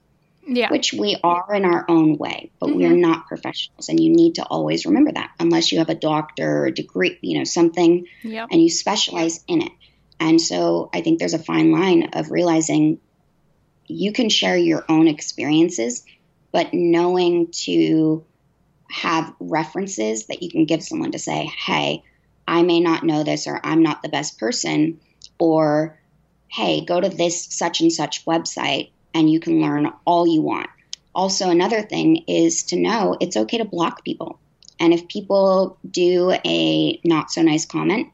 [0.46, 0.70] Yeah.
[0.70, 3.88] which we are in our own way, but we are not professionals.
[3.88, 7.18] And you need to always remember that unless you have a doctor or a degree,
[7.22, 8.48] you know, something Yep.
[8.50, 9.72] and you specialize in it.
[10.20, 12.98] And so I think there's a fine line of realizing
[13.86, 16.04] you can share your own experiences,
[16.54, 18.24] but knowing to
[18.88, 22.04] have references that you can give someone to say, hey,
[22.46, 25.00] I may not know this, or I'm not the best person,
[25.36, 25.98] or
[26.46, 30.70] hey, go to this such and such website and you can learn all you want.
[31.12, 34.38] Also, another thing is to know it's okay to block people.
[34.78, 38.12] And if people do a not so nice comment,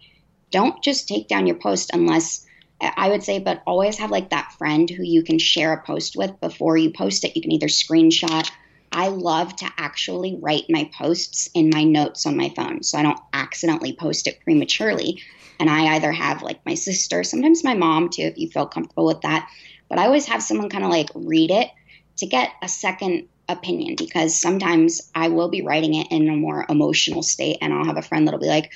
[0.51, 2.47] don't just take down your post unless
[2.81, 6.16] I would say, but always have like that friend who you can share a post
[6.16, 7.37] with before you post it.
[7.37, 8.51] You can either screenshot.
[8.93, 13.03] I love to actually write my posts in my notes on my phone so I
[13.03, 15.22] don't accidentally post it prematurely.
[15.59, 19.07] And I either have like my sister, sometimes my mom too, if you feel comfortable
[19.07, 19.49] with that.
[19.89, 21.68] But I always have someone kind of like read it
[22.16, 26.64] to get a second opinion because sometimes I will be writing it in a more
[26.68, 28.72] emotional state and I'll have a friend that'll be like,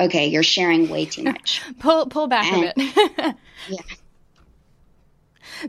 [0.00, 1.62] okay, you're sharing way too much.
[1.80, 3.36] Pull pull back a bit.
[3.68, 3.80] Yeah.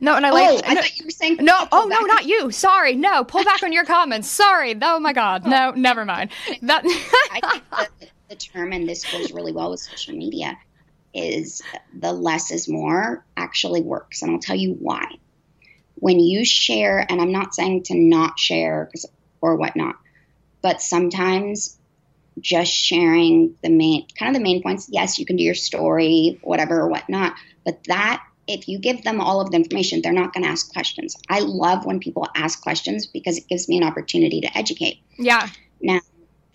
[0.02, 0.50] No, and I like.
[0.50, 0.68] oh, like.
[0.70, 2.52] I no- thought you were saying No, oh no, not you.
[2.52, 3.24] Sorry, no.
[3.24, 4.30] Pull back on your comments.
[4.30, 4.78] Sorry.
[4.82, 5.46] Oh my God.
[5.46, 6.30] No, never mind.
[6.62, 6.84] That.
[7.32, 7.64] I think
[8.00, 10.58] the, the term, and this goes really well with social media,
[11.14, 11.64] is
[11.98, 14.22] the less is more actually works.
[14.22, 15.06] And I'll tell you why.
[15.96, 18.92] When you share, and I'm not saying to not share
[19.42, 19.96] or whatnot,
[20.62, 21.79] but sometimes
[22.40, 24.88] just sharing the main, kind of the main points.
[24.92, 29.22] Yes, you can do your story, whatever, or whatnot, but that if you give them
[29.22, 31.16] all of the information, they're not going to ask questions.
[31.30, 35.50] I love when people ask questions because it gives me an opportunity to educate yeah.
[35.82, 36.00] Now,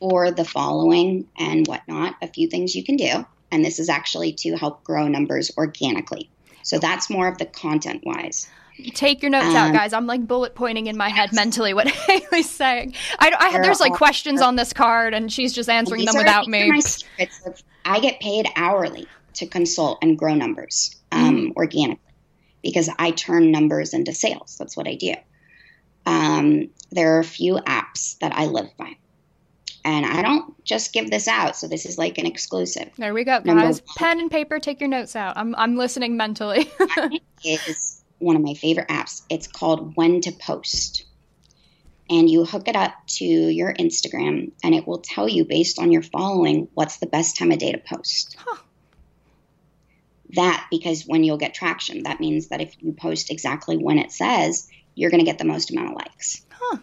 [0.00, 3.26] for the following and whatnot, a few things you can do.
[3.52, 6.30] And this is actually to help grow numbers organically.
[6.62, 8.48] So that's more of the content wise.
[8.94, 9.92] Take your notes um, out, guys.
[9.92, 12.94] I'm like bullet pointing in my head mentally what Haley's saying.
[13.20, 16.72] I, I there's like questions on this card, and she's just answering them without me.
[17.84, 21.56] I get paid hourly to consult and grow numbers um, mm.
[21.56, 22.00] organically
[22.62, 24.56] because I turn numbers into sales.
[24.58, 25.14] That's what I do.
[26.06, 28.96] Um, there are a few apps that I live by.
[29.86, 32.88] And I don't just give this out, so this is like an exclusive.
[32.96, 33.82] There we go, guys.
[33.98, 35.36] Pen and paper, take your notes out.
[35.36, 36.72] I'm I'm listening mentally.
[37.44, 39.22] is one of my favorite apps.
[39.28, 41.04] It's called When to Post.
[42.10, 45.90] And you hook it up to your Instagram, and it will tell you based on
[45.90, 48.36] your following what's the best time of day to post.
[48.38, 48.58] Huh.
[50.30, 54.12] That because when you'll get traction, that means that if you post exactly when it
[54.12, 56.44] says, you're going to get the most amount of likes.
[56.50, 56.78] Huh.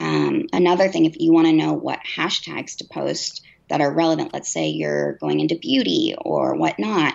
[0.00, 4.32] Um, another thing, if you want to know what hashtags to post that are relevant,
[4.32, 7.14] let's say you're going into beauty or whatnot,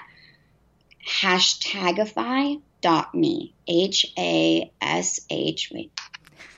[2.82, 5.72] hashtagify.me, H A S H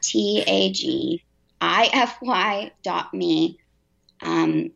[0.02, 1.24] T A G
[1.62, 3.60] I F Y dot me,
[4.22, 4.72] um,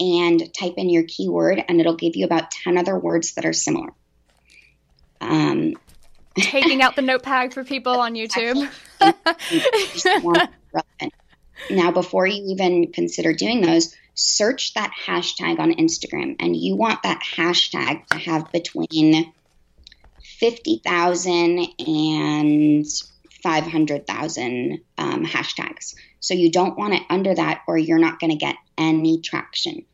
[0.00, 3.52] and type in your keyword, and it'll give you about 10 other words that are
[3.52, 3.90] similar.
[5.20, 5.74] Um,
[6.36, 8.68] Taking out the notepad for people on YouTube.
[11.70, 17.02] now, before you even consider doing those, search that hashtag on Instagram, and you want
[17.02, 19.32] that hashtag to have between
[20.38, 22.86] 50,000 and
[23.42, 25.94] 500,000 um, hashtags.
[26.20, 29.84] So you don't want it under that, or you're not going to get any traction.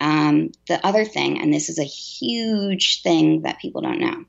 [0.00, 4.24] Um, the other thing, and this is a huge thing that people don't know,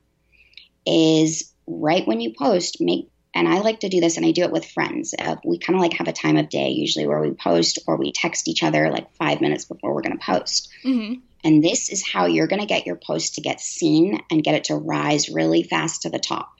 [0.86, 4.42] is right when you post, make and I like to do this and I do
[4.42, 5.14] it with friends.
[5.16, 7.96] Uh, we kind of like have a time of day usually where we post or
[7.96, 10.70] we text each other like five minutes before we're going to post.
[10.84, 11.20] Mm-hmm.
[11.44, 14.54] And this is how you're going to get your post to get seen and get
[14.54, 16.50] it to rise really fast to the top.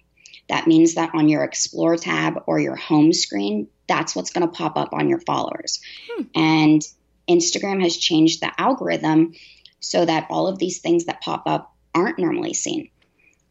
[0.49, 4.55] That means that on your Explore tab or your home screen, that's what's going to
[4.55, 5.81] pop up on your followers.
[6.11, 6.23] Hmm.
[6.35, 6.83] And
[7.29, 9.35] Instagram has changed the algorithm
[9.81, 12.91] so that all of these things that pop up aren't normally seen.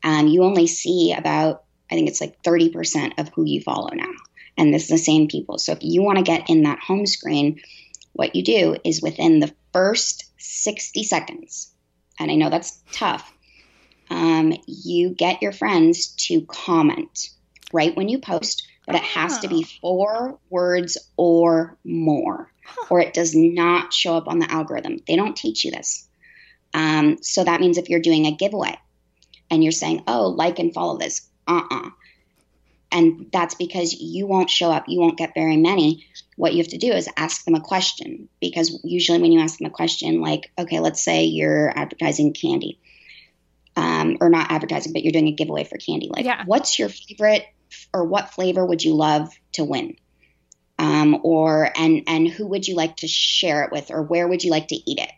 [0.04, 4.12] Um, you only see about I think it's like 30% of who you follow now.
[4.58, 5.58] And this is the same people.
[5.58, 7.62] So if you want to get in that home screen,
[8.14, 11.74] what you do is within the first 60 seconds,
[12.20, 13.32] and I know that's tough,
[14.10, 17.30] um, you get your friends to comment
[17.74, 19.78] right when you post, but it has to be ah.
[19.82, 22.52] four words or more,
[22.90, 25.00] or it does not show up on the algorithm.
[25.08, 26.08] They don't teach you this.
[26.74, 28.78] Um, so that means if you're doing a giveaway
[29.50, 31.90] and you're saying, oh, like and follow this, uh-uh
[32.92, 36.06] and that's because you won't show up you won't get very many
[36.38, 39.58] what you have to do is ask them a question because usually when you ask
[39.58, 42.80] them a question like okay let's say you're advertising candy
[43.76, 46.44] um, or not advertising but you're doing a giveaway for candy like yeah.
[46.46, 47.46] what's your favorite
[47.94, 49.96] or what flavor would you love to win
[50.80, 54.44] um, or and and who would you like to share it with or where would
[54.44, 55.12] you like to eat it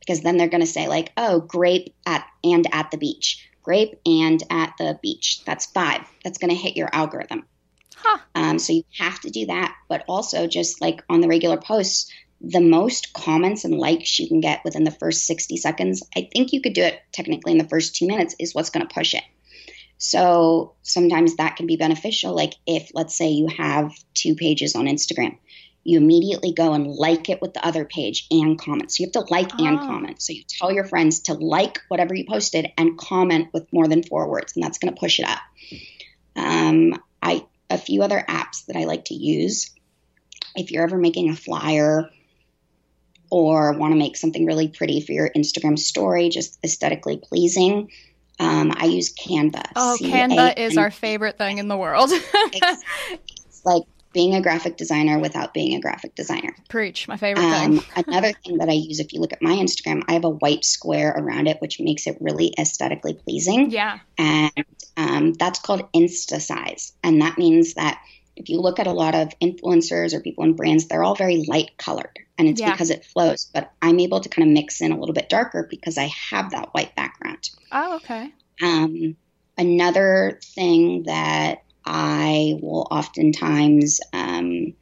[0.00, 3.98] because then they're going to say like oh grape at and at the beach grape
[4.04, 5.44] and at the beach.
[5.44, 6.02] That's five.
[6.24, 7.44] That's going to hit your algorithm.
[8.02, 8.18] Huh.
[8.34, 9.74] Um, so you have to do that.
[9.88, 14.40] But also, just like on the regular posts, the most comments and likes you can
[14.40, 17.68] get within the first 60 seconds, I think you could do it technically in the
[17.68, 19.22] first two minutes, is what's going to push it.
[19.98, 22.34] So sometimes that can be beneficial.
[22.34, 25.38] Like if, let's say, you have two pages on Instagram,
[25.84, 28.90] you immediately go and like it with the other page and comment.
[28.90, 29.64] So you have to like oh.
[29.64, 30.20] and comment.
[30.20, 34.02] So you tell your friends to like whatever you posted and comment with more than
[34.02, 35.38] four words, and that's going to push it up.
[36.34, 39.74] Um, I a few other apps that I like to use.
[40.54, 42.10] If you're ever making a flyer
[43.30, 47.90] or want to make something really pretty for your Instagram story, just aesthetically pleasing,
[48.38, 49.64] um, I use Canva.
[49.76, 52.10] Oh, Canva is our favorite thing in the world.
[52.12, 56.54] it's like being a graphic designer without being a graphic designer.
[56.68, 58.04] Preach, my favorite um, thing.
[58.06, 60.64] another thing that I use, if you look at my Instagram, I have a white
[60.64, 63.70] square around it, which makes it really aesthetically pleasing.
[63.70, 64.00] Yeah.
[64.18, 64.64] And
[64.96, 66.92] um, that's called InstaSize.
[67.02, 68.00] And that means that
[68.36, 71.44] if you look at a lot of influencers or people in brands, they're all very
[71.46, 72.18] light colored.
[72.38, 72.72] And it's yeah.
[72.72, 73.50] because it flows.
[73.52, 76.50] But I'm able to kind of mix in a little bit darker because I have
[76.50, 77.50] that white background.
[77.70, 78.32] Oh, okay.
[78.62, 79.16] Um,
[79.58, 84.74] another thing that I will oftentimes, um,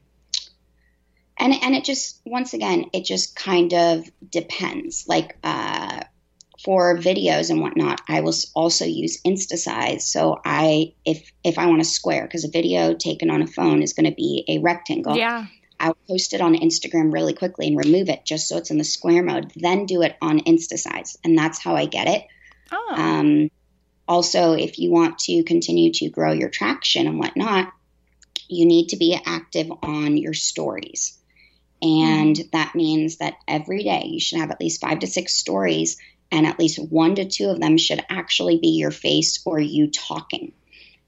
[1.38, 5.06] and and it just once again, it just kind of depends.
[5.08, 6.02] Like uh,
[6.64, 10.02] for videos and whatnot, I will also use InstaSize.
[10.02, 13.82] So I, if if I want a square, because a video taken on a phone
[13.82, 15.16] is going to be a rectangle.
[15.16, 15.46] Yeah.
[15.78, 18.84] I'll post it on Instagram really quickly and remove it just so it's in the
[18.84, 21.16] square mode, then do it on InstaSize.
[21.24, 22.26] And that's how I get it.
[22.70, 22.94] Oh.
[22.94, 23.50] Um,
[24.06, 27.72] also, if you want to continue to grow your traction and whatnot,
[28.48, 31.16] you need to be active on your stories.
[31.80, 32.50] And mm.
[32.50, 35.96] that means that every day you should have at least five to six stories,
[36.30, 39.90] and at least one to two of them should actually be your face or you
[39.90, 40.52] talking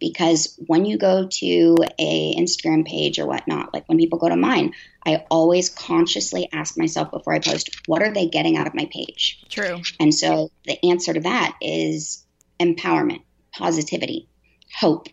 [0.02, 4.34] because when you go to a Instagram page or whatnot, like when people go to
[4.34, 4.74] mine,
[5.06, 8.88] I always consciously ask myself before I post, what are they getting out of my
[8.90, 9.40] page?
[9.48, 9.80] True.
[10.00, 12.26] And so the answer to that is
[12.58, 14.28] empowerment, positivity,
[14.76, 15.06] hope.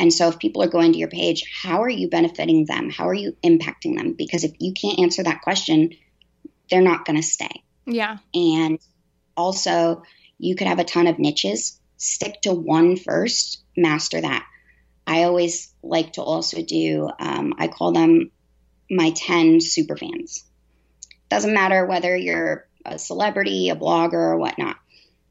[0.00, 2.90] And so if people are going to your page, how are you benefiting them?
[2.90, 4.14] How are you impacting them?
[4.14, 5.90] Because if you can't answer that question,
[6.68, 7.62] they're not going to stay.
[7.86, 8.18] Yeah.
[8.34, 8.80] And
[9.40, 10.02] also,
[10.38, 11.80] you could have a ton of niches.
[11.96, 14.46] Stick to one first master that.
[15.06, 18.30] I always like to also do, um, I call them
[18.90, 20.44] my 10 super fans.
[21.28, 24.76] Doesn't matter whether you're a celebrity, a blogger, or whatnot.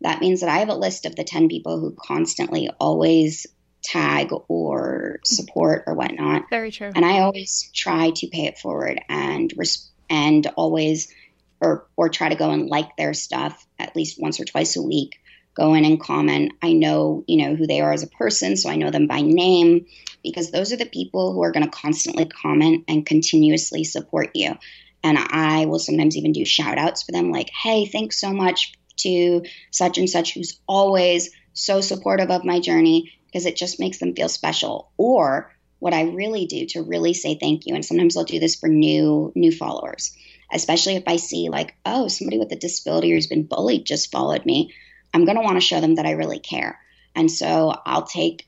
[0.02, 3.48] That means that I have a list of the 10 people who constantly always
[3.84, 6.44] tag or support or whatnot.
[6.50, 6.92] Very true.
[6.94, 11.14] And I always try to pay it forward and res- and always
[11.62, 14.82] or or try to go and like their stuff at least once or twice a
[14.82, 15.20] week
[15.60, 16.54] go in and comment.
[16.62, 19.22] I know, you know, who they are as a person, so I know them by
[19.22, 19.86] name
[20.24, 24.58] because those are the people who are going to constantly comment and continuously support you.
[25.04, 28.74] And I will sometimes even do shout outs for them like, "Hey, thanks so much
[28.98, 33.98] to such and such who's always so supportive of my journey because it just makes
[33.98, 38.16] them feel special." Or what I really do to really say thank you, and sometimes
[38.16, 40.12] I'll do this for new new followers,
[40.52, 44.46] especially if I see like, oh, somebody with a disability who's been bullied just followed
[44.46, 44.74] me.
[45.14, 46.80] I'm going to want to show them that I really care.
[47.16, 48.48] And so I'll take,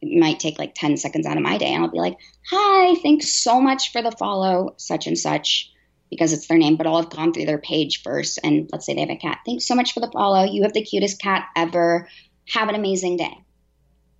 [0.00, 2.18] it might take like 10 seconds out of my day and I'll be like,
[2.48, 5.70] hi, thanks so much for the follow, such and such,
[6.10, 8.38] because it's their name, but I'll have gone through their page first.
[8.42, 9.40] And let's say they have a cat.
[9.46, 10.44] Thanks so much for the follow.
[10.44, 12.08] You have the cutest cat ever.
[12.48, 13.34] Have an amazing day.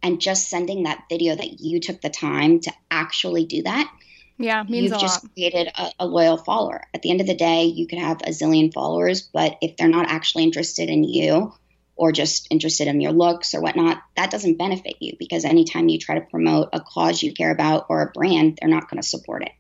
[0.03, 3.93] And just sending that video that you took the time to actually do that
[4.41, 5.33] yeah, means you've just lot.
[5.35, 6.83] created a, a, loyal follower.
[6.95, 9.89] At the end of the day, you could have a zillion followers, but if they're
[9.89, 11.53] not actually interested in you
[11.95, 15.99] or just interested in your looks or whatnot, that doesn't benefit you because anytime you
[15.99, 19.07] try to promote a cause you care about or a brand, they're not going to
[19.07, 19.53] support it.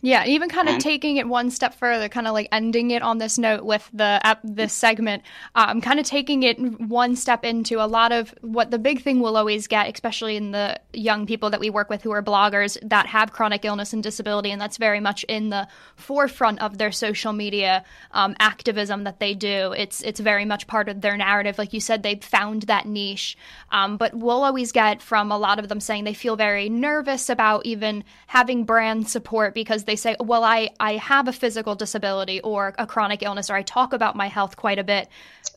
[0.00, 3.02] Yeah, even kind of um, taking it one step further, kind of like ending it
[3.02, 5.24] on this note with the uh, this segment,
[5.56, 9.18] um, kind of taking it one step into a lot of what the big thing
[9.18, 12.78] we'll always get, especially in the young people that we work with who are bloggers
[12.88, 16.92] that have chronic illness and disability, and that's very much in the forefront of their
[16.92, 19.72] social media um, activism that they do.
[19.76, 21.58] It's it's very much part of their narrative.
[21.58, 23.36] Like you said, they've found that niche,
[23.72, 27.28] um, but we'll always get from a lot of them saying they feel very nervous
[27.28, 32.40] about even having brand support because they say, well, I, I have a physical disability
[32.42, 35.08] or a chronic illness, or I talk about my health quite a bit.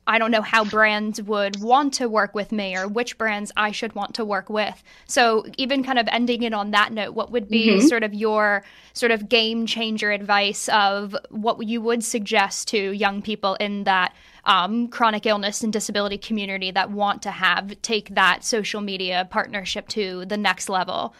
[0.08, 3.72] I don't know how brands would want to work with me or which brands I
[3.72, 4.82] should want to work with.
[5.06, 7.88] So, even kind of ending it on that note, what would be mm-hmm.
[7.88, 8.64] sort of your
[8.94, 14.14] sort of game changer advice of what you would suggest to young people in that
[14.46, 19.88] um, chronic illness and disability community that want to have take that social media partnership
[19.90, 21.14] to the next level?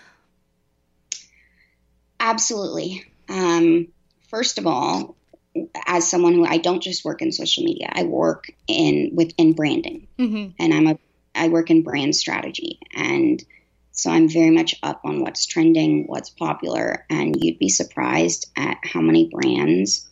[2.22, 3.04] Absolutely.
[3.28, 3.88] Um,
[4.30, 5.16] first of all,
[5.86, 10.08] as someone who I don't just work in social media, I work in within branding,
[10.18, 10.52] mm-hmm.
[10.60, 11.00] and I'm a
[11.34, 13.44] I work in brand strategy, and
[13.92, 18.78] so I'm very much up on what's trending, what's popular, and you'd be surprised at
[18.84, 20.08] how many brands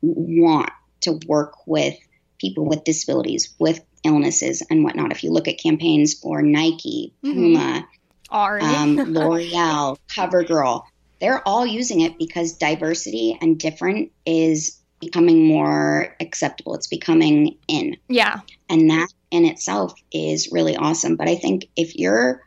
[0.00, 0.70] want
[1.02, 1.96] to work with
[2.38, 5.12] people with disabilities, with illnesses, and whatnot.
[5.12, 7.34] If you look at campaigns for Nike, mm-hmm.
[7.34, 7.88] Puma,
[8.30, 10.84] um, L'Oreal, CoverGirl,
[11.20, 16.74] they're all using it because diversity and different is becoming more acceptable.
[16.74, 17.96] It's becoming in.
[18.08, 18.40] Yeah.
[18.68, 21.16] And that in itself is really awesome.
[21.16, 22.46] But I think if you're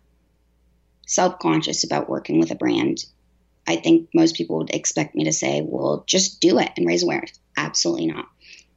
[1.06, 3.06] self conscious about working with a brand,
[3.68, 7.04] I think most people would expect me to say, well, just do it and raise
[7.04, 7.40] awareness.
[7.58, 8.26] Absolutely not.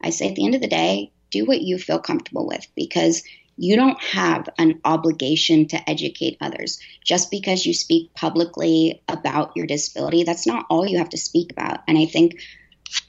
[0.01, 3.23] I say at the end of the day, do what you feel comfortable with because
[3.57, 6.79] you don't have an obligation to educate others.
[7.03, 11.51] Just because you speak publicly about your disability, that's not all you have to speak
[11.51, 11.79] about.
[11.87, 12.39] And I think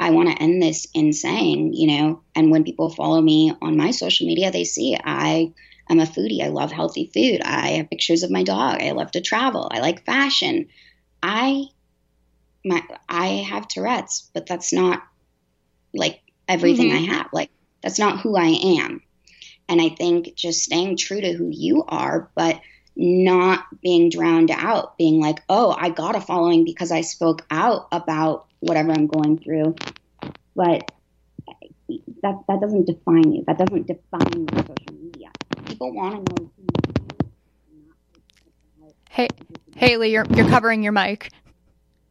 [0.00, 3.76] I want to end this in saying, you know, and when people follow me on
[3.76, 5.52] my social media, they see I
[5.88, 6.42] am a foodie.
[6.42, 7.42] I love healthy food.
[7.42, 8.82] I have pictures of my dog.
[8.82, 9.68] I love to travel.
[9.70, 10.68] I like fashion.
[11.22, 11.64] I
[12.64, 15.02] my I have Tourette's, but that's not
[15.94, 17.10] like everything mm-hmm.
[17.10, 17.28] I have.
[17.32, 17.50] Like
[17.82, 18.48] that's not who I
[18.80, 19.02] am.
[19.68, 22.60] And I think just staying true to who you are, but
[22.96, 27.88] not being drowned out, being like, oh, I got a following because I spoke out
[27.92, 29.76] about whatever I'm going through.
[30.56, 30.90] But
[32.22, 33.44] that that doesn't define you.
[33.46, 35.30] That doesn't define your social media.
[35.66, 36.50] People want to know.
[39.10, 39.28] Hey,
[39.76, 41.30] Hayley, you're you're covering your mic.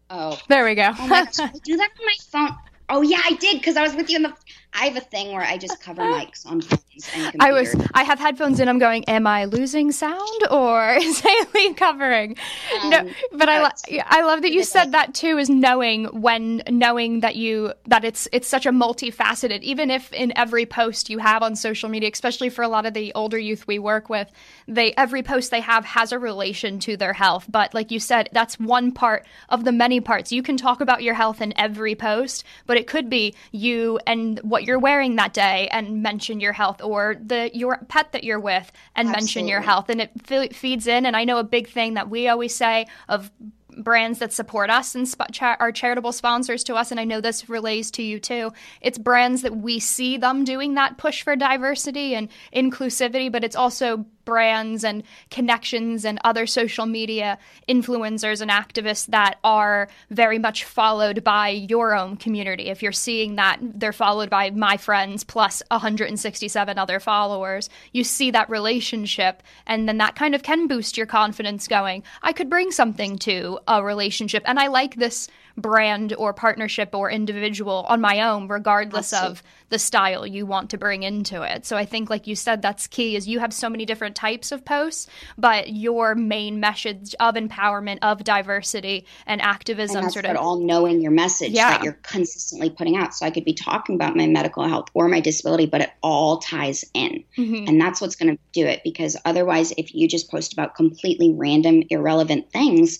[0.10, 0.92] Oh, there we go.
[0.98, 2.58] oh my gosh, I do that on my phone.
[2.90, 4.34] Oh yeah, I did because I was with you in the.
[4.80, 7.76] I have a thing where I just cover mics on phones and I was.
[7.94, 8.68] I have headphones in.
[8.70, 9.04] I'm going.
[9.06, 12.38] Am I losing sound or is Hayley covering?
[12.86, 15.38] no, Um, but I lo- I love that you said that too.
[15.38, 19.62] Is knowing when knowing that you that it's it's such a multifaceted.
[19.62, 22.94] Even if in every post you have on social media, especially for a lot of
[22.94, 24.32] the older youth we work with,
[24.68, 27.46] they every post they have has a relation to their health.
[27.50, 30.32] But like you said, that's one part of the many parts.
[30.32, 34.40] You can talk about your health in every post, but it could be you and
[34.40, 38.40] what you're wearing that day and mention your health, or the your pet that you're
[38.40, 41.06] with and mention your health, and it fe- feeds in.
[41.06, 43.32] And I know a big thing that we always say of
[43.78, 47.22] brands that support us and sp- cha- are charitable sponsors to us and i know
[47.22, 48.52] this relays to you too
[48.82, 53.56] it's brands that we see them doing that push for diversity and inclusivity but it's
[53.56, 60.66] also brands and connections and other social media influencers and activists that are very much
[60.66, 62.68] followed by your own community.
[62.68, 68.30] If you're seeing that they're followed by my friends plus 167 other followers you see
[68.32, 72.04] that relationship and then that kind of can boost your confidence going.
[72.22, 77.10] I could bring something to a relationship and i like this brand or partnership or
[77.10, 81.76] individual on my own regardless of the style you want to bring into it so
[81.78, 84.64] i think like you said that's key is you have so many different types of
[84.66, 85.08] posts
[85.38, 91.02] but your main message of empowerment of diversity and activism and sort of all knowing
[91.02, 91.70] your message Yeah.
[91.72, 93.14] that you're consistently putting out.
[93.14, 96.38] So I could be talking about my medical health or my disability, but it all
[96.38, 97.24] ties in.
[97.38, 97.68] Mhm.
[97.68, 101.34] And that's what's going to do it because otherwise, if you just post about completely
[101.34, 103.00] random, irrelevant things,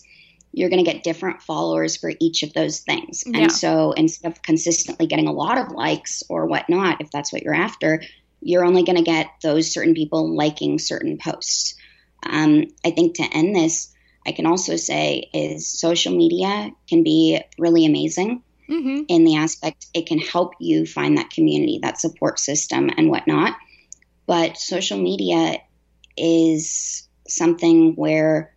[0.54, 3.24] you're going to get different followers for each of those things.
[3.26, 3.42] Yeah.
[3.42, 7.44] And so instead of consistently getting a lot of likes or whatnot, if that's what
[7.44, 8.02] you're after,
[8.42, 11.76] you're only going to get those certain people liking certain posts.
[12.24, 13.94] Um, I think to end this,
[14.26, 19.06] I can also say is social media can be really amazing Mhm.
[19.08, 23.56] in the aspect it can help you find that community, that support system, and whatnot.
[24.26, 25.62] But social media
[26.18, 28.54] is something where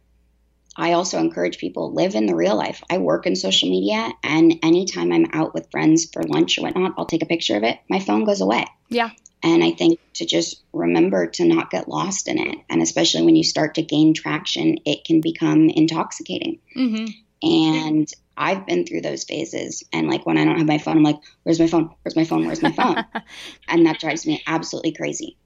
[0.77, 2.83] I also encourage people live in the real life.
[2.89, 6.95] I work in social media, and anytime I'm out with friends for lunch or whatnot,
[6.97, 7.79] I'll take a picture of it.
[7.89, 8.67] My phone goes away.
[8.89, 9.11] yeah
[9.43, 12.59] And I think to just remember to not get lost in it.
[12.69, 16.61] And especially when you start to gain traction, it can become intoxicating.
[16.75, 17.07] hmm
[17.43, 19.83] And I've been through those phases.
[19.93, 21.91] And like when I don't have my phone, I'm like, where's my phone?
[22.03, 22.47] Where's my phone?
[22.47, 23.05] Where's my phone?
[23.69, 25.37] and that drives me absolutely crazy.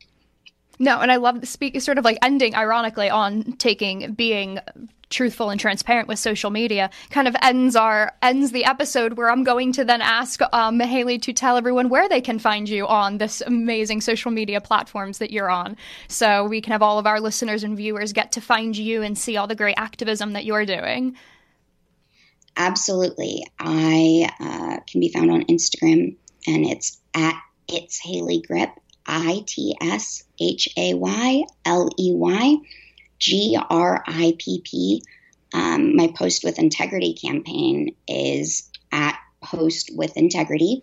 [0.78, 4.58] No, and I love the speak sort of like ending ironically on taking being
[5.10, 9.44] truthful and transparent with social media kind of ends our ends the episode where I'm
[9.44, 13.18] going to then ask um, Hayley to tell everyone where they can find you on
[13.18, 15.76] this amazing social media platforms that you're on,
[16.08, 19.16] so we can have all of our listeners and viewers get to find you and
[19.16, 21.14] see all the great activism that you're doing.
[22.56, 23.44] Absolutely.
[23.60, 26.16] I uh, can be found on Instagram
[26.48, 28.72] and it's at it's Hayley Gripp,
[29.06, 32.56] I T S H A Y L E Y
[33.18, 35.02] G R I P P.
[35.52, 40.82] Um, my Post with Integrity campaign is at Post with Integrity.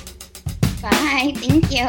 [0.81, 1.33] Bye.
[1.35, 1.87] Thank you.